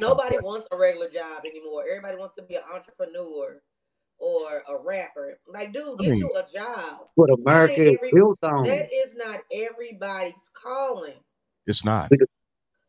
nobody 0.00 0.36
wants 0.42 0.68
a 0.72 0.76
regular 0.76 1.10
job 1.10 1.42
anymore. 1.44 1.84
Everybody 1.88 2.16
wants 2.16 2.34
to 2.36 2.42
be 2.42 2.56
an 2.56 2.62
entrepreneur 2.72 3.60
or 4.18 4.62
a 4.68 4.76
rapper. 4.82 5.38
Like, 5.46 5.72
dude, 5.72 5.98
get 5.98 6.08
I 6.08 6.10
mean, 6.10 6.18
you 6.18 6.30
a 6.34 6.42
job. 6.56 6.98
That's 7.00 7.12
what 7.14 7.30
America 7.30 7.92
is 7.92 7.98
built 8.12 8.38
on. 8.42 8.64
That 8.64 8.88
is 8.92 9.14
not 9.14 9.40
everybody's 9.52 10.34
calling. 10.52 11.14
It's 11.66 11.84
not. 11.84 12.10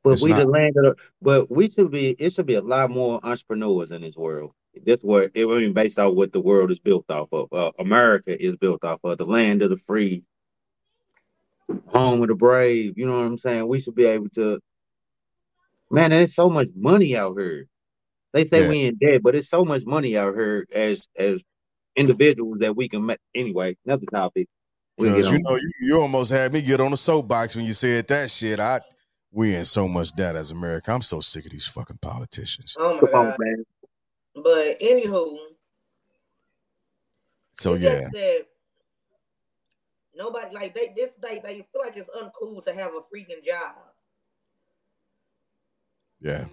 But 0.03 0.13
It's 0.13 0.21
we 0.23 0.31
the 0.31 0.39
not. 0.39 0.49
land 0.49 0.75
of 0.77 0.83
the, 0.83 0.95
but 1.21 1.51
we 1.51 1.69
should 1.69 1.91
be 1.91 2.11
it 2.11 2.33
should 2.33 2.45
be 2.45 2.55
a 2.55 2.61
lot 2.61 2.89
more 2.89 3.19
entrepreneurs 3.23 3.91
in 3.91 4.01
this 4.01 4.15
world. 4.15 4.53
This 4.85 5.01
where 5.01 5.29
it 5.33 5.45
I 5.45 5.59
mean 5.59 5.73
based 5.73 5.99
off 5.99 6.13
what 6.13 6.31
the 6.31 6.39
world 6.39 6.71
is 6.71 6.79
built 6.79 7.09
off 7.09 7.29
of. 7.33 7.51
Uh, 7.51 7.71
America 7.79 8.41
is 8.41 8.55
built 8.55 8.83
off 8.83 8.99
of 9.03 9.17
the 9.17 9.25
land 9.25 9.63
of 9.63 9.69
the 9.71 9.77
free, 9.77 10.23
home 11.87 12.21
of 12.21 12.27
the 12.27 12.35
brave. 12.35 12.97
You 12.97 13.07
know 13.07 13.19
what 13.19 13.25
I'm 13.25 13.37
saying? 13.37 13.67
We 13.67 13.79
should 13.81 13.95
be 13.95 14.05
able 14.05 14.29
to. 14.29 14.59
Man, 15.89 16.09
there's 16.11 16.35
so 16.35 16.49
much 16.49 16.67
money 16.75 17.15
out 17.15 17.37
here. 17.39 17.67
They 18.33 18.43
say 18.45 18.61
Yeah. 18.61 18.69
we 18.69 18.85
in 18.85 18.95
debt, 18.97 19.21
but 19.23 19.35
it's 19.35 19.49
so 19.49 19.63
much 19.63 19.85
money 19.85 20.17
out 20.17 20.35
here 20.35 20.67
as 20.73 21.07
as 21.17 21.39
individuals 21.95 22.59
that 22.59 22.75
we 22.75 22.89
can 22.89 23.05
make. 23.05 23.19
Anyway, 23.33 23.77
another 23.85 24.05
topic. 24.11 24.47
We 24.97 25.07
Because 25.09 25.27
you 25.27 25.37
on. 25.37 25.43
know, 25.43 25.55
you, 25.55 25.71
you 25.81 26.01
almost 26.01 26.31
had 26.31 26.53
me 26.53 26.61
get 26.61 26.81
on 26.81 26.91
the 26.91 26.97
soapbox 26.97 27.55
when 27.55 27.65
you 27.65 27.73
said 27.73 28.07
that 28.09 28.29
shit. 28.29 28.59
I 28.59 28.81
we 29.31 29.55
in 29.55 29.65
so 29.65 29.87
much 29.87 30.13
debt 30.15 30.35
as 30.35 30.51
America. 30.51 30.91
I'm 30.91 31.01
so 31.01 31.19
sick 31.21 31.45
of 31.45 31.51
these 31.51 31.67
fucking 31.67 31.99
politicians. 32.01 32.75
Oh 32.77 32.93
my 32.93 32.99
Come 32.99 33.09
on, 33.13 33.25
god. 33.29 33.35
man. 33.39 33.65
But 34.35 34.79
anywho, 34.79 35.37
So 37.53 37.73
yeah, 37.75 38.09
nobody 40.15 40.53
like 40.55 40.73
they 40.73 40.93
this 40.95 41.09
they 41.21 41.39
they 41.43 41.55
feel 41.71 41.81
like 41.83 41.97
it's 41.97 42.09
uncool 42.15 42.63
to 42.65 42.73
have 42.73 42.91
a 42.91 43.01
freaking 43.15 43.43
job. 43.43 43.75
Yeah. 46.21 46.45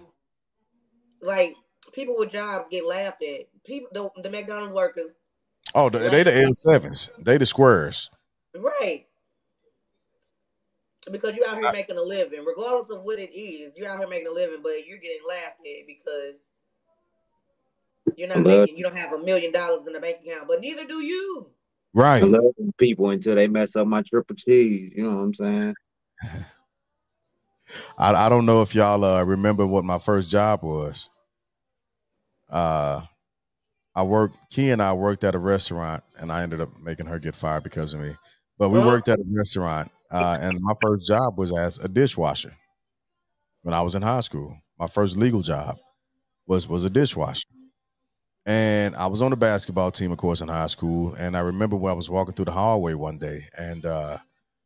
Like 1.21 1.55
people 1.93 2.15
with 2.17 2.31
jobs 2.31 2.67
get 2.69 2.85
laughed 2.85 3.21
at. 3.23 3.41
People 3.65 3.89
the, 3.93 4.21
the 4.21 4.29
McDonald's 4.29 4.73
workers, 4.73 5.11
Oh, 5.73 5.89
they, 5.89 6.09
they 6.09 6.23
the 6.23 6.35
L 6.35 6.53
sevens. 6.53 7.09
They 7.19 7.37
the 7.37 7.45
squares. 7.45 8.09
right? 8.55 9.05
Because 11.11 11.35
you're 11.35 11.47
out 11.47 11.57
here 11.59 11.71
making 11.71 11.97
a 11.97 12.01
living, 12.01 12.43
regardless 12.45 12.89
of 12.89 13.03
what 13.03 13.19
it 13.19 13.35
is. 13.37 13.73
You're 13.75 13.89
out 13.89 13.99
here 13.99 14.07
making 14.07 14.27
a 14.27 14.31
living, 14.31 14.61
but 14.63 14.87
you're 14.87 14.97
getting 14.97 15.21
laughed 15.27 15.59
at 15.59 15.85
because 15.87 16.33
you're 18.17 18.27
not 18.27 18.37
But- 18.43 18.45
making. 18.61 18.77
You 18.77 18.83
don't 18.83 18.97
have 18.97 19.13
a 19.13 19.19
million 19.19 19.51
dollars 19.51 19.85
in 19.87 19.93
the 19.93 19.99
bank 19.99 20.17
account, 20.25 20.47
but 20.47 20.61
neither 20.61 20.85
do 20.85 21.01
you. 21.03 21.47
Right. 21.93 22.23
I 22.23 22.25
love 22.25 22.43
people 22.77 23.09
until 23.11 23.35
they 23.35 23.47
mess 23.47 23.75
up 23.75 23.87
my 23.87 24.01
triple 24.01 24.35
cheese. 24.35 24.91
You 24.95 25.03
know 25.09 25.15
what 25.17 25.23
I'm 25.23 25.33
saying? 25.33 25.73
I, 27.97 28.13
I 28.13 28.29
don't 28.29 28.45
know 28.45 28.61
if 28.61 28.75
y'all 28.75 29.03
uh, 29.03 29.23
remember 29.23 29.65
what 29.65 29.83
my 29.85 29.99
first 29.99 30.29
job 30.29 30.63
was. 30.63 31.09
Uh, 32.49 33.01
I 33.95 34.03
worked. 34.03 34.37
Key 34.51 34.71
and 34.71 34.81
I 34.81 34.93
worked 34.93 35.23
at 35.23 35.35
a 35.35 35.39
restaurant, 35.39 36.03
and 36.17 36.31
I 36.31 36.43
ended 36.43 36.61
up 36.61 36.69
making 36.81 37.07
her 37.07 37.19
get 37.19 37.35
fired 37.35 37.63
because 37.63 37.93
of 37.93 38.01
me. 38.01 38.15
But 38.57 38.69
we 38.69 38.79
worked 38.79 39.09
at 39.09 39.19
a 39.19 39.25
restaurant, 39.33 39.91
uh, 40.11 40.37
and 40.41 40.57
my 40.61 40.73
first 40.81 41.07
job 41.07 41.37
was 41.37 41.55
as 41.57 41.79
a 41.79 41.87
dishwasher 41.89 42.53
when 43.63 43.73
I 43.73 43.81
was 43.81 43.95
in 43.95 44.01
high 44.01 44.21
school. 44.21 44.57
My 44.79 44.87
first 44.87 45.17
legal 45.17 45.41
job 45.41 45.77
was 46.47 46.67
was 46.67 46.85
a 46.85 46.89
dishwasher, 46.89 47.47
and 48.45 48.95
I 48.95 49.07
was 49.07 49.21
on 49.21 49.31
the 49.31 49.37
basketball 49.37 49.91
team, 49.91 50.11
of 50.11 50.17
course, 50.17 50.41
in 50.41 50.47
high 50.47 50.67
school. 50.67 51.15
And 51.15 51.35
I 51.35 51.39
remember 51.41 51.75
when 51.75 51.91
I 51.91 51.95
was 51.95 52.09
walking 52.09 52.33
through 52.35 52.45
the 52.45 52.51
hallway 52.51 52.93
one 52.93 53.17
day, 53.17 53.47
and 53.57 53.85
uh, 53.85 54.17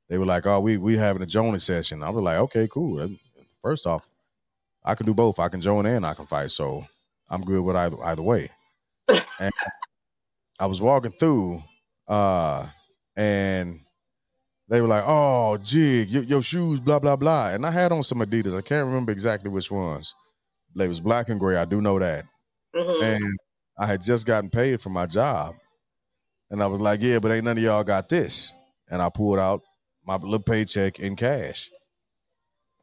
they 0.10 0.18
were 0.18 0.26
like, 0.26 0.46
"Oh, 0.48 0.60
we 0.60 0.78
we 0.78 0.98
having 0.98 1.22
a 1.22 1.26
joining 1.26 1.60
session." 1.60 2.04
I 2.04 2.10
was 2.10 2.24
like, 2.24 2.38
"Okay, 2.40 2.68
cool." 2.72 3.08
First 3.64 3.88
off, 3.88 4.10
I 4.86 4.96
can 4.96 5.06
do 5.06 5.14
both. 5.14 5.40
I 5.40 5.50
can 5.50 5.62
join 5.62 5.86
and 5.86 6.06
I 6.06 6.14
can 6.16 6.26
fight, 6.26 6.52
so 6.52 6.86
I'm 7.30 7.42
good 7.44 7.64
with 7.64 7.76
either 7.76 7.98
either 8.06 8.24
way. 8.24 8.50
and 9.42 9.52
I 10.60 10.66
was 10.66 10.82
walking 10.82 11.12
through, 11.12 11.62
uh, 12.08 12.68
and 13.16 13.80
they 14.70 14.82
were 14.82 14.88
like, 14.88 15.04
"Oh, 15.08 15.58
jig, 15.64 16.10
your, 16.10 16.24
your 16.24 16.44
shoes, 16.44 16.80
blah 16.80 17.00
blah 17.00 17.16
blah." 17.16 17.50
And 17.52 17.66
I 17.66 17.72
had 17.72 17.92
on 17.92 18.04
some 18.04 18.20
Adidas. 18.20 18.58
I 18.58 18.62
can't 18.62 18.86
remember 18.88 19.12
exactly 19.12 19.52
which 19.52 19.72
ones. 19.72 20.14
They 20.76 20.88
was 20.88 21.00
black 21.00 21.30
and 21.30 21.40
gray. 21.40 21.58
I 21.58 21.66
do 21.66 21.82
know 21.82 22.00
that. 22.00 22.26
Mhm. 22.76 23.04
And 23.04 23.38
I 23.80 23.88
had 23.88 24.02
just 24.04 24.26
gotten 24.28 24.50
paid 24.50 24.82
for 24.82 24.90
my 24.90 25.06
job. 25.08 25.56
And 26.52 26.64
I 26.64 26.68
was 26.68 26.82
like, 26.82 27.02
yeah, 27.02 27.20
but 27.20 27.32
ain't 27.32 27.46
none 27.46 27.58
of 27.58 27.64
y'all 27.64 27.84
got 27.84 28.10
this. 28.10 28.54
And 28.90 29.02
I 29.02 29.10
pulled 29.10 29.40
out 29.40 29.62
my 30.10 30.16
little 30.16 30.40
paycheck 30.40 31.00
in 31.00 31.16
cash. 31.16 31.70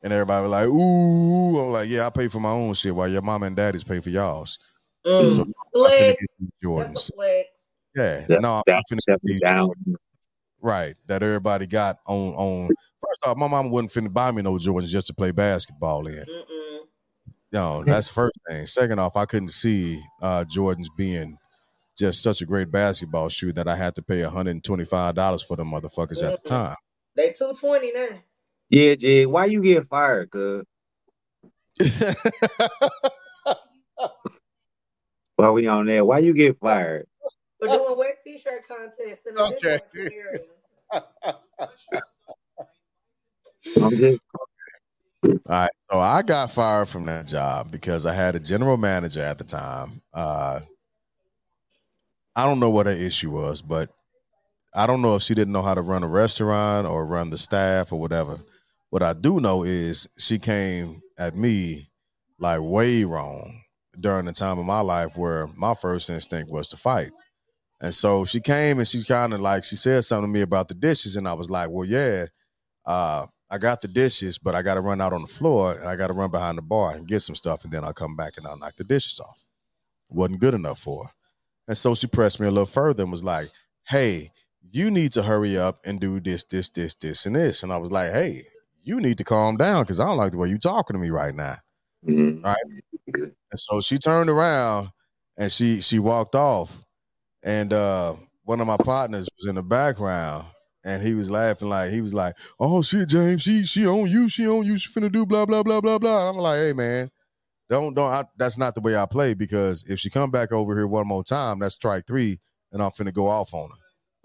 And 0.03 0.13
everybody 0.13 0.43
was 0.43 0.51
like, 0.53 0.69
ooh. 0.69 1.59
I'm 1.59 1.73
like, 1.73 1.89
yeah, 1.89 2.07
I 2.07 2.11
pay 2.11 2.29
for 2.29 2.39
my 2.39 2.51
own 2.53 2.75
shit 2.75 2.95
while 2.95 3.09
your 3.09 3.23
mom 3.23 3.43
and 3.43 3.57
daddy's 3.57 3.83
pay 3.83 3.99
for 3.99 4.11
y'all's. 4.11 4.61
Mm. 5.05 5.31
So 5.33 5.43
I'm 5.43 5.49
finna 5.49 5.53
Flex. 5.73 5.99
get 6.21 6.31
these 6.39 6.51
Jordans. 6.65 7.13
flex. 7.13 7.49
Yeah. 7.97 8.27
That- 8.29 8.41
no, 8.43 8.55
I'm 8.55 8.63
That 8.69 8.85
finna 8.91 9.01
get 9.09 9.19
these 9.25 9.41
down. 9.41 9.71
right. 10.61 10.95
That 11.09 11.25
everybody 11.25 11.67
got 11.67 11.99
on 12.07 12.35
on 12.35 12.69
first 12.69 13.27
off, 13.27 13.37
my 13.37 13.49
mom 13.49 13.71
wouldn't 13.71 13.93
finna 13.93 14.13
buy 14.13 14.31
me 14.31 14.43
no 14.43 14.53
Jordans 14.55 14.87
just 14.89 15.09
to 15.09 15.15
play 15.15 15.33
basketball 15.33 16.07
in. 16.07 16.25
Mm-mm. 16.25 16.79
No, 17.53 17.83
that's 17.85 18.09
first 18.09 18.39
thing. 18.49 18.67
Second 18.67 19.01
off, 19.01 19.17
I 19.17 19.25
couldn't 19.25 19.49
see 19.49 20.01
uh 20.23 20.45
Jordans 20.45 20.87
being 20.97 21.39
just 21.99 22.23
such 22.23 22.41
a 22.43 22.47
great 22.47 22.71
basketball 22.71 23.29
shoe 23.31 23.53
that 23.55 23.67
I 23.67 23.75
had 23.75 23.97
to 23.97 24.03
pay 24.03 24.21
$125 24.21 25.45
for 25.47 25.57
the 25.57 25.65
motherfuckers 25.65 26.23
at 26.23 26.43
the 26.45 26.49
time. 26.49 26.77
They 27.17 27.33
two 27.33 27.55
twenty 27.59 27.93
now. 27.93 28.09
Yeah, 28.69 28.95
Jig. 28.95 29.27
Why 29.29 29.47
you 29.47 29.63
get 29.63 29.87
fired? 29.87 30.31
Cause 30.31 30.65
while 35.37 35.53
we 35.53 35.67
on 35.67 35.87
there, 35.87 36.05
why 36.05 36.19
you 36.19 36.35
get 36.35 36.59
fired? 36.59 37.07
For 37.59 37.69
doing 37.69 37.97
wet 37.97 38.19
t-shirt 38.23 38.69
contest 38.69 39.23
in 39.27 39.39
Okay. 39.39 39.79
different. 39.95 40.43
I'm 43.83 43.97
just 43.97 44.21
All 45.25 45.39
right. 45.49 45.71
So 45.91 45.99
I 45.99 46.23
got 46.23 46.53
fired 46.53 46.89
from 46.89 47.07
that 47.07 47.27
job 47.27 47.71
because 47.71 48.07
I 48.07 48.13
had 48.13 48.35
a 48.35 48.41
general 48.41 48.77
manager 48.77 49.23
at 49.23 49.39
the 49.39 49.45
time. 49.45 50.03
Uh 50.13 50.61
I 52.35 52.45
don't 52.45 52.61
know 52.61 52.71
what 52.71 52.87
her 52.87 52.93
issue 52.93 53.31
was, 53.31 53.63
but 53.63 53.89
I 54.77 54.87
don't 54.87 55.01
know 55.01 55.17
if 55.17 55.23
she 55.23 55.35
didn't 55.35 55.55
know 55.55 55.63
how 55.63 55.73
to 55.73 55.81
run 55.81 56.03
a 56.03 56.09
restaurant 56.09 56.87
or 56.87 57.07
run 57.07 57.31
the 57.31 57.39
staff 57.39 57.93
or 57.93 57.99
whatever. 57.99 58.39
What 58.91 59.03
I 59.03 59.15
do 59.15 59.41
know 59.41 59.63
is 59.65 60.07
she 60.19 60.39
came 60.39 61.01
at 61.19 61.35
me 61.35 61.89
like 62.39 62.61
way 62.61 63.05
wrong 63.05 63.63
during 63.99 64.27
the 64.27 64.33
time 64.33 64.59
of 64.59 64.67
my 64.67 64.81
life 64.81 65.17
where 65.17 65.49
my 65.57 65.73
first 65.73 66.11
instinct 66.11 66.51
was 66.51 66.69
to 66.69 66.77
fight. 66.77 67.11
And 67.81 67.95
so 67.95 68.27
she 68.27 68.39
came 68.39 68.79
and 68.79 68.87
she 68.87 69.03
kind 69.03 69.33
of 69.33 69.41
like 69.41 69.65
she 69.65 69.77
said 69.77 70.05
something 70.05 70.31
to 70.31 70.33
me 70.33 70.43
about 70.43 70.69
the 70.69 70.75
dishes, 70.75 71.17
and 71.17 71.27
I 71.27 71.33
was 71.33 71.49
like, 71.49 71.71
"Well, 71.71 71.87
yeah, 71.87 72.27
uh, 72.85 73.27
I 73.51 73.57
got 73.57 73.81
the 73.81 73.89
dishes, 73.89 74.37
but 74.37 74.55
I 74.55 74.61
got 74.61 74.75
to 74.75 74.83
run 74.83 75.01
out 75.01 75.15
on 75.15 75.23
the 75.23 75.29
floor 75.29 75.73
and 75.73 75.89
I 75.89 75.97
got 75.97 76.09
to 76.09 76.13
run 76.13 76.31
behind 76.31 76.59
the 76.59 76.63
bar 76.63 76.95
and 76.95 77.09
get 77.09 77.21
some 77.21 77.35
stuff, 77.35 77.65
and 77.65 77.73
then 77.73 77.83
I'll 77.83 77.95
come 77.95 78.15
back 78.15 78.37
and 78.37 78.47
I'll 78.47 78.59
knock 78.59 78.77
the 78.77 78.85
dishes 78.85 79.21
off." 79.21 79.43
Wasn't 80.11 80.41
good 80.41 80.55
enough 80.55 80.81
for 80.81 81.07
her, 81.07 81.11
and 81.69 81.79
so 81.79 81.95
she 81.95 82.07
pressed 82.07 82.41
me 82.41 82.47
a 82.47 82.51
little 82.51 82.67
further 82.67 83.05
and 83.05 83.13
was 83.13 83.25
like, 83.25 83.51
"Hey, 83.89 84.33
you 84.71 84.91
need 84.91 85.13
to 85.13 85.23
hurry 85.23 85.57
up 85.59 85.81
and 85.85 86.01
do 86.01 86.21
this, 86.21 86.45
this, 86.45 86.69
this, 86.71 86.95
this, 86.95 87.27
and 87.27 87.37
this." 87.37 87.63
And 87.63 87.73
I 87.73 87.79
was 87.79 87.91
like, 87.93 88.13
"Hey, 88.13 88.47
you 88.83 89.01
need 89.01 89.19
to 89.19 89.25
calm 89.25 89.57
down 89.57 89.83
because 89.85 90.01
I 90.01 90.07
don't 90.07 90.17
like 90.19 90.33
the 90.33 90.39
way 90.39 90.49
you're 90.49 90.59
talking 90.59 90.95
to 90.97 91.01
me 91.03 91.11
right 91.11 91.35
now." 91.35 91.59
mm, 92.07 92.43
Right. 92.45 92.57
And 93.51 93.61
so 93.61 93.81
she 93.81 93.99
turned 93.99 94.29
around 94.31 94.91
and 95.39 95.51
she 95.51 95.81
she 95.81 95.99
walked 95.99 96.35
off. 96.35 96.85
And 97.45 97.73
uh 97.73 98.15
one 98.45 98.61
of 98.61 98.67
my 98.67 98.77
partners 98.79 99.29
was 99.39 99.49
in 99.49 99.57
the 99.57 99.63
background 99.63 100.47
and 100.85 101.03
he 101.03 101.15
was 101.15 101.31
laughing 101.31 101.69
like 101.69 101.93
he 101.93 102.01
was 102.01 102.15
like, 102.15 102.37
Oh 102.61 102.83
shit, 102.83 103.09
James, 103.09 103.43
she 103.43 103.65
she 103.65 103.87
on 103.87 104.11
you, 104.11 104.29
she 104.29 104.49
on 104.49 104.65
you, 104.67 104.79
she 104.79 104.91
finna 104.93 105.13
do 105.13 105.27
blah 105.27 105.47
blah 105.47 105.63
blah 105.63 105.81
blah 105.81 105.99
blah. 105.99 106.29
And 106.29 106.37
I'm 106.39 106.43
like, 106.43 106.59
hey 106.59 106.73
man, 106.73 107.11
don't 107.71 107.95
don't 107.95 108.13
I, 108.13 108.25
that's 108.39 108.59
not 108.59 108.75
the 108.75 108.81
way 108.81 108.97
I 108.97 109.07
play 109.07 109.35
because 109.35 109.85
if 109.89 109.99
she 110.01 110.11
come 110.11 110.31
back 110.31 110.53
over 110.53 110.75
here 110.77 110.87
one 110.87 111.09
more 111.09 111.25
time, 111.25 111.61
that's 111.61 111.75
strike 111.77 112.07
three, 112.07 112.41
and 112.73 112.83
I'm 112.83 112.91
finna 112.93 113.13
go 113.15 113.29
off 113.29 113.55
on 113.55 113.71
her. 113.71 113.77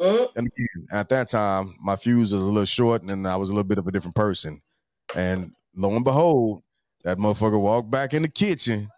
Mm. 0.01 0.27
And 0.35 0.47
again, 0.47 0.87
at 0.91 1.09
that 1.09 1.29
time, 1.29 1.75
my 1.79 1.95
fuse 1.95 2.33
was 2.33 2.41
a 2.41 2.45
little 2.45 2.65
short 2.65 3.03
and 3.03 3.27
I 3.27 3.35
was 3.35 3.49
a 3.49 3.53
little 3.53 3.67
bit 3.67 3.77
of 3.77 3.87
a 3.87 3.91
different 3.91 4.15
person. 4.15 4.61
And 5.15 5.51
lo 5.75 5.91
and 5.95 6.03
behold, 6.03 6.63
that 7.03 7.17
motherfucker 7.17 7.59
walked 7.59 7.91
back 7.91 8.13
in 8.13 8.23
the 8.23 8.27
kitchen. 8.27 8.89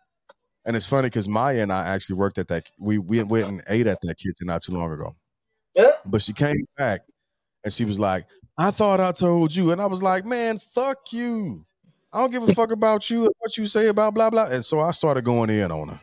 And 0.65 0.77
it's 0.77 0.85
funny 0.85 1.07
because 1.07 1.27
Maya 1.27 1.61
and 1.61 1.73
I 1.73 1.87
actually 1.87 2.15
worked 2.15 2.37
at 2.37 2.47
that. 2.47 2.71
We, 2.79 2.97
we 2.99 3.21
went 3.23 3.47
and 3.49 3.61
ate 3.67 3.85
at 3.85 3.99
that 4.01 4.15
kitchen 4.17 4.47
not 4.47 4.61
too 4.61 4.71
long 4.71 4.93
ago. 4.93 5.15
Yeah. 5.75 5.91
But 6.05 6.21
she 6.21 6.31
came 6.31 6.65
back 6.77 7.01
and 7.65 7.73
she 7.73 7.83
was 7.83 7.99
like, 7.99 8.25
I 8.57 8.71
thought 8.71 9.01
I 9.01 9.11
told 9.11 9.53
you. 9.53 9.71
And 9.71 9.81
I 9.81 9.87
was 9.87 10.01
like, 10.01 10.25
man, 10.25 10.59
fuck 10.59 11.11
you. 11.11 11.65
I 12.13 12.19
don't 12.19 12.31
give 12.31 12.47
a 12.47 12.53
fuck 12.53 12.71
about 12.71 13.09
you 13.09 13.25
and 13.25 13.33
what 13.39 13.57
you 13.57 13.65
say 13.65 13.87
about 13.87 14.13
blah, 14.13 14.29
blah. 14.29 14.45
And 14.45 14.63
so 14.63 14.79
I 14.79 14.91
started 14.91 15.25
going 15.25 15.49
in 15.49 15.69
on 15.69 15.89
her 15.89 16.01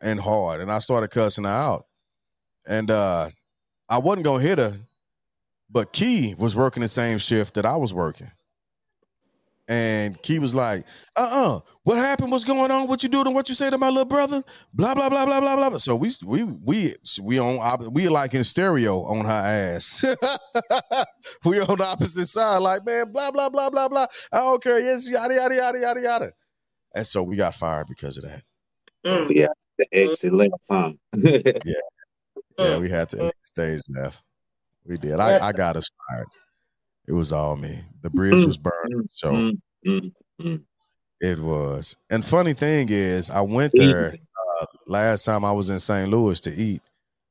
and 0.00 0.20
hard. 0.20 0.60
And 0.60 0.70
I 0.70 0.78
started 0.78 1.10
cussing 1.10 1.44
her 1.44 1.50
out. 1.50 1.86
And 2.68 2.90
uh 2.90 3.30
I 3.88 3.98
wasn't 3.98 4.24
gonna 4.24 4.42
hit 4.42 4.58
her, 4.58 4.74
but 5.70 5.92
Key 5.92 6.34
was 6.36 6.56
working 6.56 6.82
the 6.82 6.88
same 6.88 7.18
shift 7.18 7.54
that 7.54 7.66
I 7.66 7.76
was 7.76 7.94
working. 7.94 8.30
And 9.68 10.20
Key 10.22 10.38
was 10.38 10.54
like, 10.54 10.84
uh-uh, 11.16 11.58
what 11.82 11.96
happened? 11.96 12.30
What's 12.30 12.44
going 12.44 12.70
on? 12.70 12.86
What 12.86 13.02
you 13.02 13.08
doing? 13.08 13.34
What 13.34 13.48
you 13.48 13.56
say 13.56 13.68
to 13.68 13.78
my 13.78 13.88
little 13.88 14.04
brother? 14.04 14.44
Blah, 14.72 14.94
blah, 14.94 15.08
blah, 15.08 15.26
blah, 15.26 15.40
blah, 15.40 15.56
blah. 15.56 15.78
So 15.78 15.96
we 15.96 16.12
we 16.24 16.44
we 16.44 16.94
we 17.20 17.38
on 17.40 17.92
we 17.92 18.08
like 18.08 18.34
in 18.34 18.44
stereo 18.44 19.02
on 19.02 19.24
her 19.24 19.30
ass. 19.30 20.04
we 21.44 21.58
on 21.60 21.78
the 21.78 21.84
opposite 21.84 22.28
side, 22.28 22.58
like, 22.58 22.86
man, 22.86 23.10
blah, 23.10 23.32
blah, 23.32 23.48
blah, 23.48 23.70
blah, 23.70 23.88
blah. 23.88 24.06
I 24.32 24.38
don't 24.38 24.62
care. 24.62 24.78
Yes, 24.78 25.10
yada, 25.10 25.34
yada, 25.34 25.54
yada, 25.54 25.78
yada, 25.80 26.00
yada. 26.00 26.32
And 26.94 27.06
so 27.06 27.24
we 27.24 27.34
got 27.34 27.54
fired 27.54 27.88
because 27.88 28.18
of 28.18 28.24
that. 28.24 28.42
Mm. 29.04 29.34
Yeah, 29.34 29.48
the 29.78 29.86
exit 29.92 30.32
left, 30.32 30.52
huh? 30.70 30.92
yeah. 31.16 31.74
Yeah, 32.58 32.78
we 32.78 32.88
had 32.88 33.08
to 33.10 33.16
mm. 33.16 33.30
Stage 33.56 33.80
left. 33.88 34.22
We 34.84 34.98
did. 34.98 35.18
I, 35.18 35.48
I 35.48 35.52
got 35.52 35.76
us 35.76 35.88
fired. 36.08 36.26
It 37.08 37.12
was 37.12 37.32
all 37.32 37.56
me. 37.56 37.80
The 38.02 38.10
bridge 38.10 38.44
was 38.44 38.58
burned. 38.58 38.92
Mm, 38.92 39.08
so 39.12 39.32
mm, 39.86 40.12
mm, 40.40 40.60
it 41.20 41.38
was. 41.38 41.96
And 42.10 42.24
funny 42.24 42.52
thing 42.52 42.88
is, 42.90 43.30
I 43.30 43.40
went 43.40 43.72
there 43.74 44.12
uh, 44.12 44.66
last 44.86 45.24
time 45.24 45.44
I 45.44 45.52
was 45.52 45.70
in 45.70 45.80
St. 45.80 46.10
Louis 46.10 46.40
to 46.42 46.50
eat. 46.52 46.82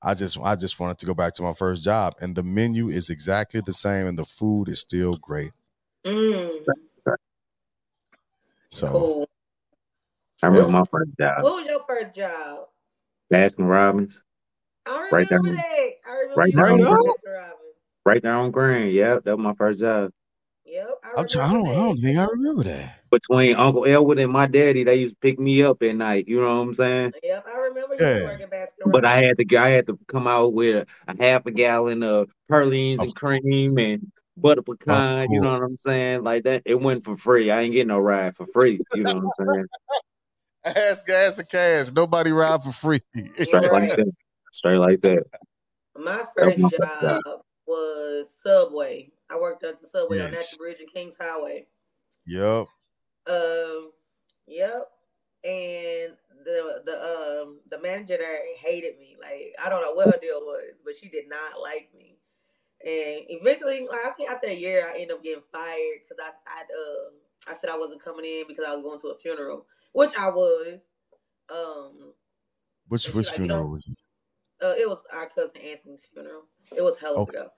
I 0.02 0.14
just 0.14 0.40
I 0.40 0.56
just 0.56 0.80
wanted 0.80 0.98
to 1.00 1.06
go 1.06 1.14
back 1.14 1.34
to 1.36 1.44
my 1.44 1.54
first 1.54 1.84
job, 1.84 2.16
and 2.22 2.36
the 2.36 2.44
menu 2.44 2.90
is 2.90 3.10
exactly 3.10 3.62
the 3.66 3.74
same, 3.74 4.08
and 4.08 4.18
the 4.18 4.26
food 4.26 4.70
is 4.70 4.80
still 4.80 5.18
great. 5.18 5.52
Mm. 6.06 6.64
So 8.72 8.90
cool. 8.90 9.30
I 10.44 10.48
remember 10.48 10.72
my 10.72 10.84
first 10.84 11.12
job. 11.20 11.44
What 11.44 11.56
was 11.56 11.68
your 11.68 11.84
first 11.88 12.16
job? 12.16 12.68
Baskin 13.32 13.70
Robbins. 13.70 14.20
I 14.86 15.10
remember 15.12 15.16
right 15.16 15.30
that. 15.30 15.92
I 16.08 16.14
remember 16.14 16.36
right, 16.36 16.56
right, 17.26 17.52
right 18.06 18.24
there 18.24 18.34
on 18.34 18.52
Grand. 18.52 18.92
Yep, 18.92 19.24
that 19.24 19.38
was 19.38 19.44
my 19.44 19.54
first 19.54 19.80
job. 19.80 20.12
Yep, 20.66 20.88
I, 21.04 21.22
I'm 21.22 21.28
trying, 21.28 21.50
I, 21.50 21.54
don't, 21.54 21.68
I 21.68 21.74
don't 21.76 22.02
think 22.02 22.18
I 22.18 22.26
remember 22.26 22.64
that. 22.64 23.00
Between 23.12 23.56
Uncle 23.56 23.86
Elwood 23.86 24.20
and 24.20 24.32
my 24.32 24.48
daddy, 24.48 24.84
they 24.84 24.96
used 24.96 25.14
to 25.14 25.20
pick 25.20 25.40
me 25.40 25.62
up 25.64 25.82
at 25.84 25.96
night. 25.96 26.28
You 26.28 26.42
know 26.42 26.48
what 26.48 26.64
I'm 26.64 26.74
saying? 26.74 27.14
Yep, 27.24 27.46
I 27.48 27.58
remember 27.60 27.96
you 27.98 28.26
working 28.26 28.48
Baskin 28.48 28.92
But 28.92 29.06
I 29.06 29.22
had 29.22 29.38
to, 29.38 29.58
I 29.58 29.70
had 29.70 29.88
to 29.88 30.00
come 30.08 30.28
out 30.28 30.54
with 30.54 30.88
a, 31.08 31.24
half 31.24 31.46
a 31.46 31.52
gallon 31.52 32.04
of 32.04 32.30
Pralines 32.50 33.00
and 33.00 33.16
cream 33.16 33.78
and 33.78 34.12
butter 34.38 34.64
pecan. 34.64 35.28
Oh. 35.30 35.34
You 35.34 35.42
know 35.42 35.54
what 35.54 35.64
I'm 35.64 35.78
saying? 35.78 36.24
Like 36.24 36.44
that, 36.44 36.64
it 36.66 36.82
went 36.82 37.04
for 37.04 37.16
free. 37.16 37.52
I 37.52 37.62
ain't 37.62 37.74
getting 37.74 37.90
no 37.90 38.00
ride 38.00 38.36
for 38.36 38.48
free. 38.48 38.80
You 38.94 39.04
know 39.04 39.14
what 39.16 39.48
I'm 39.48 39.54
saying? 39.54 39.66
Ass 40.66 41.04
gas 41.04 41.38
and 41.38 41.48
cash. 41.48 41.92
Nobody 41.92 42.32
ride 42.32 42.64
for 42.64 42.72
free. 42.72 43.00
Straight 43.36 43.54
right. 43.70 43.72
like 43.72 43.96
that. 43.96 44.12
Straight 44.56 44.78
like 44.78 45.02
that. 45.02 45.24
My 45.98 46.24
first 46.34 46.60
my 46.60 46.70
job, 46.70 47.02
job 47.02 47.42
was 47.68 48.34
Subway. 48.42 49.12
I 49.30 49.38
worked 49.38 49.66
at 49.66 49.82
the 49.82 49.88
Subway 49.88 50.16
yes. 50.16 50.28
on 50.28 50.32
Natural 50.32 50.58
Bridge 50.60 50.78
and 50.80 50.94
Kings 50.94 51.16
Highway. 51.20 51.66
Yep. 52.26 52.68
Um. 53.28 53.92
Yep. 54.48 54.88
And 55.44 56.14
the 56.46 56.82
the 56.86 57.42
um 57.44 57.60
the 57.70 57.82
manager 57.82 58.16
there 58.18 58.56
hated 58.58 58.98
me. 58.98 59.18
Like 59.20 59.54
I 59.62 59.68
don't 59.68 59.82
know 59.82 59.94
what 59.94 60.08
her 60.08 60.20
deal 60.22 60.40
was, 60.40 60.74
but 60.86 60.96
she 60.96 61.10
did 61.10 61.28
not 61.28 61.62
like 61.62 61.90
me. 61.98 62.18
And 62.80 63.26
eventually, 63.28 63.86
I 63.92 64.12
think 64.16 64.30
after 64.32 64.48
a 64.48 64.56
year, 64.56 64.88
I 64.88 64.94
ended 64.94 65.18
up 65.18 65.24
getting 65.24 65.44
fired 65.52 66.00
because 66.08 66.24
I 66.24 66.30
I 66.48 66.62
uh, 66.62 67.54
I 67.54 67.58
said 67.60 67.70
I 67.70 67.78
wasn't 67.78 68.02
coming 68.02 68.24
in 68.24 68.46
because 68.48 68.64
I 68.66 68.74
was 68.74 68.84
going 68.84 69.02
to 69.02 69.08
a 69.08 69.18
funeral 69.18 69.66
which 69.92 70.12
I 70.18 70.30
was. 70.30 70.80
Um, 71.54 72.14
which 72.88 73.10
which 73.10 73.28
like, 73.28 73.36
funeral 73.36 73.60
you 73.60 73.66
know, 73.66 73.72
was 73.72 73.88
it? 73.88 73.98
Uh, 74.62 74.74
it 74.78 74.88
was 74.88 75.00
our 75.14 75.28
cousin 75.30 75.62
Anthony's 75.64 76.08
funeral. 76.12 76.44
It 76.76 76.82
was 76.82 76.98
hell 76.98 77.20
okay. 77.20 77.38
ago. 77.38 77.50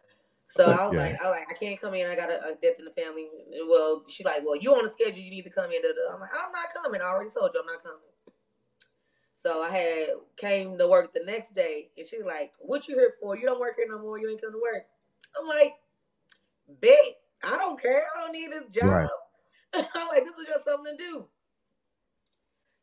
So 0.49 0.63
I 0.63 0.87
was 0.87 0.95
yeah. 0.95 1.01
like, 1.01 1.21
I 1.21 1.29
like, 1.29 1.47
I 1.49 1.53
can't 1.59 1.79
come 1.79 1.93
in. 1.93 2.07
I 2.07 2.15
got 2.15 2.29
a, 2.29 2.39
a, 2.39 2.55
death 2.61 2.79
in 2.79 2.85
the 2.85 2.91
family. 2.91 3.27
Well, 3.67 4.05
she's 4.07 4.25
like, 4.25 4.41
well, 4.45 4.55
you 4.55 4.73
on 4.73 4.83
the 4.83 4.89
schedule. 4.89 5.19
You 5.19 5.29
need 5.29 5.43
to 5.43 5.49
come 5.49 5.71
in. 5.71 5.81
I'm 6.11 6.19
like, 6.19 6.29
I'm 6.33 6.51
not 6.51 6.67
coming. 6.73 7.01
I 7.01 7.05
already 7.05 7.31
told 7.31 7.51
you 7.53 7.59
I'm 7.59 7.65
not 7.65 7.83
coming. 7.83 7.99
So 9.35 9.61
I 9.61 9.69
had 9.69 10.07
came 10.35 10.77
to 10.77 10.87
work 10.87 11.13
the 11.13 11.23
next 11.25 11.53
day, 11.53 11.89
and 11.97 12.07
she 12.07 12.17
was 12.17 12.25
like, 12.25 12.53
"What 12.59 12.87
you 12.87 12.95
here 12.95 13.13
for? 13.21 13.37
You 13.37 13.45
don't 13.45 13.59
work 13.59 13.75
here 13.77 13.85
no 13.87 13.99
more. 13.99 14.19
You 14.19 14.29
ain't 14.29 14.41
come 14.41 14.51
to 14.51 14.59
work." 14.59 14.85
I'm 15.39 15.47
like, 15.47 15.75
"Bet 16.81 16.97
I 17.43 17.55
don't 17.57 17.79
care. 17.79 18.07
I 18.15 18.21
don't 18.21 18.33
need 18.33 18.51
this 18.51 18.65
job." 18.73 18.89
Right. 18.89 19.09
I'm 19.93 20.07
like, 20.07 20.23
"This 20.23 20.33
is 20.39 20.47
just 20.47 20.65
something 20.65 20.97
to 20.97 21.03
do." 21.03 21.27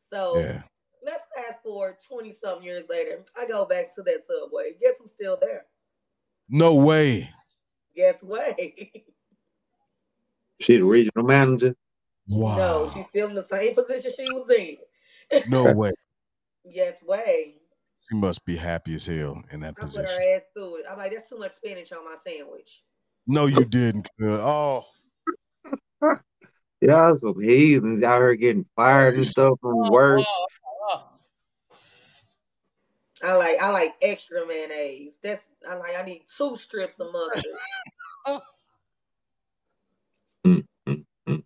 So 0.09 0.37
yeah. 0.37 0.61
Let's 1.05 1.23
fast 1.35 1.61
forward 1.63 1.97
20 2.07 2.33
something 2.33 2.65
years 2.65 2.85
later. 2.89 3.23
I 3.37 3.45
go 3.47 3.65
back 3.65 3.93
to 3.95 4.01
that 4.03 4.23
subway. 4.27 4.73
Guess 4.81 4.95
who's 4.99 5.11
still 5.11 5.37
there? 5.39 5.65
No 6.49 6.75
way. 6.75 7.29
Guess 7.95 8.21
way. 8.23 9.05
She 10.61 10.77
the 10.77 10.85
regional 10.85 11.25
manager. 11.25 11.75
Wow. 12.29 12.57
No, 12.57 12.91
she's 12.93 13.05
still 13.09 13.27
in 13.27 13.35
the 13.35 13.43
same 13.43 13.75
position 13.75 14.09
she 14.15 14.23
was 14.31 14.49
in. 14.49 14.77
no 15.49 15.73
way. 15.75 15.91
Yes 16.63 16.93
way. 17.03 17.55
She 18.09 18.15
must 18.17 18.45
be 18.45 18.55
happy 18.55 18.95
as 18.95 19.05
hell 19.05 19.43
in 19.51 19.59
that 19.59 19.75
I 19.77 19.81
position. 19.81 20.05
Put 20.05 20.13
her 20.13 20.35
ass 20.35 20.41
through 20.53 20.77
it. 20.77 20.85
I'm 20.89 20.97
like, 20.97 21.11
that's 21.11 21.29
too 21.29 21.37
much 21.37 21.55
spinach 21.55 21.91
on 21.91 22.05
my 22.05 22.15
sandwich. 22.25 22.83
No, 23.27 23.47
you 23.47 23.65
didn't. 23.65 24.09
Oh. 24.21 24.85
Y'all 26.81 27.17
some 27.17 27.41
heathens 27.41 28.03
out 28.03 28.19
here 28.19 28.35
getting 28.35 28.65
fired 28.75 29.15
and 29.15 29.27
stuff 29.27 29.57
from 29.59 29.89
work. 29.91 30.21
Oh, 30.25 30.45
I 33.23 33.33
like 33.35 33.61
I 33.61 33.71
like 33.71 33.95
extra 34.01 34.45
mayonnaise. 34.45 35.13
That's 35.23 35.45
I 35.69 35.75
like 35.75 35.95
I 35.97 36.03
need 36.03 36.25
two 36.37 36.57
strips 36.57 36.99
of 36.99 37.11
mustard. 37.13 37.43
Mm, 40.45 40.63
mm, 40.87 41.03
mm, 41.27 41.43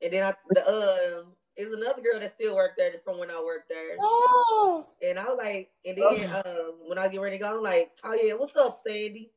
and 0.00 0.12
then 0.12 0.24
I 0.24 0.34
the 0.50 0.68
um 0.68 1.26
uh, 1.26 1.30
is 1.56 1.74
another 1.74 2.00
girl 2.00 2.20
that 2.20 2.34
still 2.34 2.54
worked 2.54 2.78
there 2.78 2.92
from 3.04 3.18
when 3.18 3.30
I 3.30 3.42
worked 3.44 3.68
there. 3.68 3.96
Oh. 4.00 4.86
And 5.06 5.18
I 5.18 5.24
was 5.24 5.38
like, 5.42 5.70
and 5.84 5.98
then 5.98 6.30
um 6.46 6.74
when 6.86 6.98
I 6.98 7.08
get 7.08 7.20
ready 7.20 7.38
to 7.38 7.42
go, 7.44 7.56
I'm 7.56 7.62
like, 7.62 7.90
oh 8.04 8.14
yeah, 8.14 8.34
what's 8.34 8.56
up, 8.56 8.80
Sandy? 8.86 9.32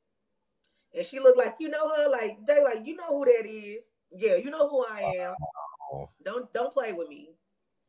And 0.96 1.06
she 1.06 1.20
looked 1.20 1.38
like 1.38 1.56
you 1.60 1.70
know 1.70 1.90
her, 1.96 2.10
like 2.10 2.38
they 2.48 2.64
like 2.64 2.86
you 2.86 2.96
know 2.96 3.08
who 3.08 3.26
that 3.26 3.46
is. 3.48 3.84
Yeah, 4.16 4.36
you 4.36 4.52
know 4.52 4.70
who 4.70 4.86
I 4.86 5.02
am. 5.20 5.36
Wow. 5.92 6.10
Don't 6.24 6.54
don't 6.54 6.74
play 6.74 6.94
with 6.94 7.10
me. 7.10 7.30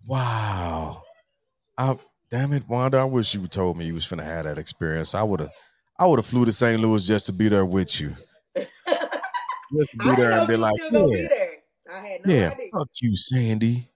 Wow. 0.06 1.02
I 1.76 1.96
damn 2.32 2.52
it, 2.54 2.66
Wanda. 2.66 2.98
I 2.98 3.04
wish 3.04 3.34
you 3.34 3.46
told 3.46 3.76
me 3.76 3.84
you 3.84 3.94
was 3.94 4.06
finna 4.06 4.24
have 4.24 4.44
that 4.44 4.58
experience. 4.58 5.14
I 5.14 5.22
would 5.22 5.40
have 5.40 5.50
I 5.98 6.06
would 6.06 6.18
have 6.18 6.26
flew 6.26 6.44
to 6.46 6.52
St. 6.52 6.80
Louis 6.80 7.06
just 7.06 7.26
to 7.26 7.32
be 7.32 7.48
there 7.48 7.66
with 7.66 8.00
you. 8.00 8.16
just 8.56 8.70
to 8.86 9.98
be 9.98 10.16
there 10.16 10.32
and 10.32 10.48
be 10.48 10.56
like, 10.56 10.74
yeah. 10.78 10.90
Be 10.90 11.28
I 11.92 12.06
had 12.06 12.26
no 12.26 12.34
yeah, 12.34 12.50
idea. 12.50 12.68
Fuck 12.72 12.88
you, 13.02 13.16
Sandy. 13.16 13.90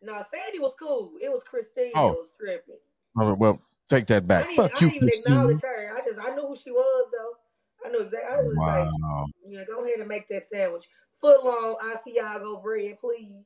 No, 0.00 0.14
Sandy 0.34 0.58
was 0.58 0.74
cool. 0.80 1.12
It 1.22 1.30
was 1.30 1.44
Christine 1.44 1.92
oh. 1.94 2.12
was 2.12 2.32
tripping. 2.38 2.76
All 3.18 3.28
right, 3.28 3.38
well, 3.38 3.60
take 3.90 4.06
that 4.06 4.26
back. 4.26 4.46
I 4.46 4.56
Fuck 4.56 4.80
you, 4.80 4.86
I 4.86 4.90
didn't 4.90 5.08
Christine. 5.08 5.32
acknowledge 5.34 5.62
her. 5.62 5.92
I 5.94 6.00
just 6.06 6.18
I 6.18 6.34
knew 6.34 6.46
who 6.46 6.56
she 6.56 6.70
was 6.70 7.10
though. 7.12 7.86
I 7.86 7.92
knew 7.92 8.06
exactly. 8.06 8.30
I 8.32 8.42
was 8.42 8.56
wow. 8.56 8.84
like, 8.84 9.34
yeah, 9.46 9.64
go 9.68 9.84
ahead 9.84 9.98
and 9.98 10.08
make 10.08 10.28
that 10.30 10.48
sandwich 10.50 10.88
foot 11.20 11.44
long 11.44 11.76
Asiago 11.94 12.62
bread, 12.62 12.98
please. 12.98 13.44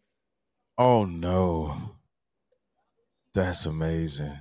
Oh 0.79 1.05
no. 1.05 1.97
That's 3.35 3.67
amazing. 3.67 4.33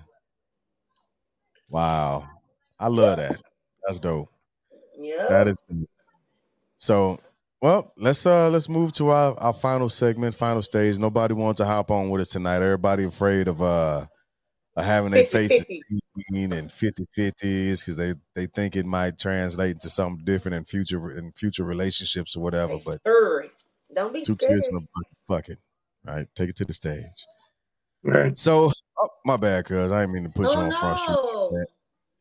Wow. 1.70 2.28
I 2.80 2.88
love 2.88 3.18
that. 3.18 3.40
That's 3.86 4.00
dope. 4.00 4.30
Yeah. 4.98 5.28
That 5.30 5.48
is 5.48 5.64
so 6.78 7.20
well, 7.62 7.94
let's 7.96 8.26
uh 8.26 8.50
let's 8.50 8.68
move 8.68 8.92
to 8.94 9.10
our, 9.10 9.38
our 9.40 9.54
final 9.54 9.90
segment, 9.90 10.36
final 10.36 10.64
stage. 10.64 10.98
Nobody 10.98 11.34
wants 11.34 11.60
to 11.60 11.66
hop 11.66 11.92
on 11.92 12.10
with 12.10 12.22
us 12.22 12.30
tonight. 12.30 12.62
Everybody 12.62 13.06
afraid 13.06 13.48
of 13.48 13.62
uh 13.62 14.06
of 14.76 14.86
having 14.86 15.12
their 15.12 15.26
faces 15.26 15.66
and 16.34 16.72
50 16.72 17.06
50s 17.18 17.80
because 17.80 17.98
they, 17.98 18.14
they 18.36 18.46
think 18.46 18.76
it 18.76 18.86
might 18.86 19.18
translate 19.18 19.80
to 19.82 19.90
something 19.90 20.24
different 20.26 20.56
in 20.56 20.66
future 20.66 21.12
in 21.18 21.32
future 21.34 21.64
relationships 21.64 22.36
or 22.36 22.42
whatever. 22.42 22.78
But 22.84 23.00
don't 23.94 24.14
be 24.14 24.22
two 24.22 24.34
scared. 24.34 24.64
tears 24.64 24.68
in 24.70 24.76
a 24.76 24.80
bucket. 24.80 25.18
Fuck 25.28 25.50
it. 25.50 25.60
All 26.08 26.16
right, 26.16 26.28
take 26.36 26.50
it 26.50 26.56
to 26.58 26.66
the 26.66 26.74
stage. 26.74 27.26
Right. 28.04 28.38
So, 28.38 28.72
oh, 29.02 29.10
my 29.26 29.38
bad, 29.38 29.66
cuz 29.66 29.92
I 29.92 30.02
didn't 30.02 30.14
mean 30.14 30.24
to 30.24 30.30
put 30.30 30.48
oh, 30.48 30.54
you 30.54 30.58
on 30.60 30.70
no. 30.70 30.76
front 30.78 31.00
street. 31.00 31.68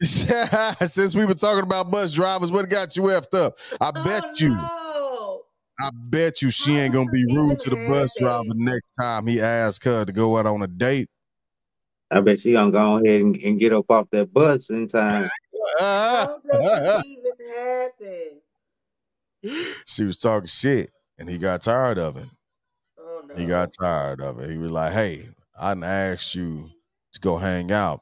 Since 0.89 1.15
we 1.15 1.27
were 1.27 1.35
talking 1.35 1.63
about 1.63 1.91
bus 1.91 2.15
drivers, 2.15 2.51
what 2.51 2.69
got 2.69 2.97
you 2.97 3.03
effed 3.05 3.35
up? 3.35 3.55
I 3.81 3.93
oh, 3.95 4.05
bet 4.05 4.41
you. 4.41 4.51
No. 4.51 5.43
I 5.83 5.91
bet 5.95 6.43
you 6.43 6.51
she 6.51 6.77
ain't 6.77 6.93
gonna 6.93 7.11
be 7.11 7.25
rude 7.35 7.59
to 7.61 7.71
the 7.71 7.77
bus 7.77 8.11
driver 8.19 8.45
next 8.55 8.89
time 9.01 9.27
he 9.27 9.41
asks 9.41 9.85
her 9.85 10.05
to 10.05 10.13
go 10.13 10.37
out 10.37 10.47
on 10.47 10.63
a 10.63 10.67
date. 10.67 11.09
I 12.11 12.21
bet 12.21 12.41
she 12.41 12.53
gonna 12.53 12.71
go 12.71 12.97
ahead 12.97 13.21
and, 13.21 13.37
and 13.37 13.59
get 13.59 13.73
up 13.73 13.91
off 13.91 14.09
that 14.11 14.33
bus 14.33 14.71
in 14.71 14.89
time. 14.89 15.29
How 15.79 16.41
does 16.51 17.05
even 17.05 17.33
happen? 17.57 18.41
She 19.87 20.05
was 20.05 20.19
talking 20.19 20.47
shit 20.47 20.91
and 21.19 21.29
he 21.29 21.39
got 21.39 21.63
tired 21.63 21.99
of 21.99 22.17
it. 22.17 22.27
Oh, 22.99 23.23
no. 23.27 23.35
He 23.35 23.47
got 23.47 23.71
tired 23.81 24.21
of 24.21 24.39
it. 24.41 24.51
He 24.51 24.59
was 24.59 24.71
like, 24.71 24.93
"Hey, 24.93 25.29
I 25.61 25.75
didn't 25.75 25.85
ask 25.85 26.35
you 26.35 26.71
to 27.13 27.21
go 27.21 27.37
hang 27.37 27.71
out. 27.71 28.01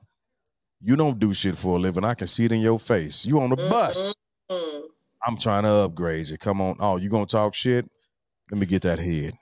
You 0.80 0.94
don't 0.94 1.18
do 1.18 1.34
shit 1.34 1.58
for 1.58 1.76
a 1.76 1.78
living. 1.80 2.04
I 2.04 2.14
can 2.14 2.28
see 2.28 2.44
it 2.44 2.52
in 2.52 2.60
your 2.60 2.78
face. 2.78 3.26
You 3.26 3.40
on 3.40 3.50
the 3.50 3.56
mm-hmm. 3.56 3.68
bus. 3.68 4.14
I'm 5.26 5.36
trying 5.36 5.64
to 5.64 5.70
upgrade 5.70 6.28
you. 6.28 6.38
Come 6.38 6.60
on. 6.60 6.76
Oh, 6.78 6.98
you 6.98 7.08
gonna 7.08 7.26
talk 7.26 7.54
shit? 7.54 7.84
Let 8.50 8.60
me 8.60 8.66
get 8.66 8.82
that 8.82 9.00
head. 9.00 9.34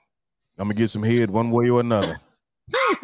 I'm 0.57 0.67
gonna 0.67 0.73
get 0.73 0.89
some 0.89 1.03
head 1.03 1.29
one 1.29 1.51
way 1.51 1.69
or 1.69 1.79
another. 1.79 2.19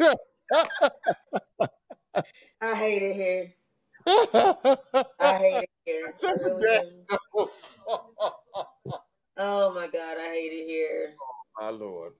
I 2.60 2.74
hate 2.74 3.02
it 3.02 3.14
here. 3.14 3.54
I 4.06 5.38
hate 5.38 5.62
it 5.62 5.70
here. 5.84 6.10
Such 6.10 6.38
a 6.44 6.54
Really. 6.54 7.04
Oh 9.36 9.72
my 9.74 9.86
god, 9.86 10.16
I 10.18 10.30
hate 10.32 10.52
it 10.52 10.66
here. 10.66 11.14
My 11.60 11.70
lord. 11.70 12.12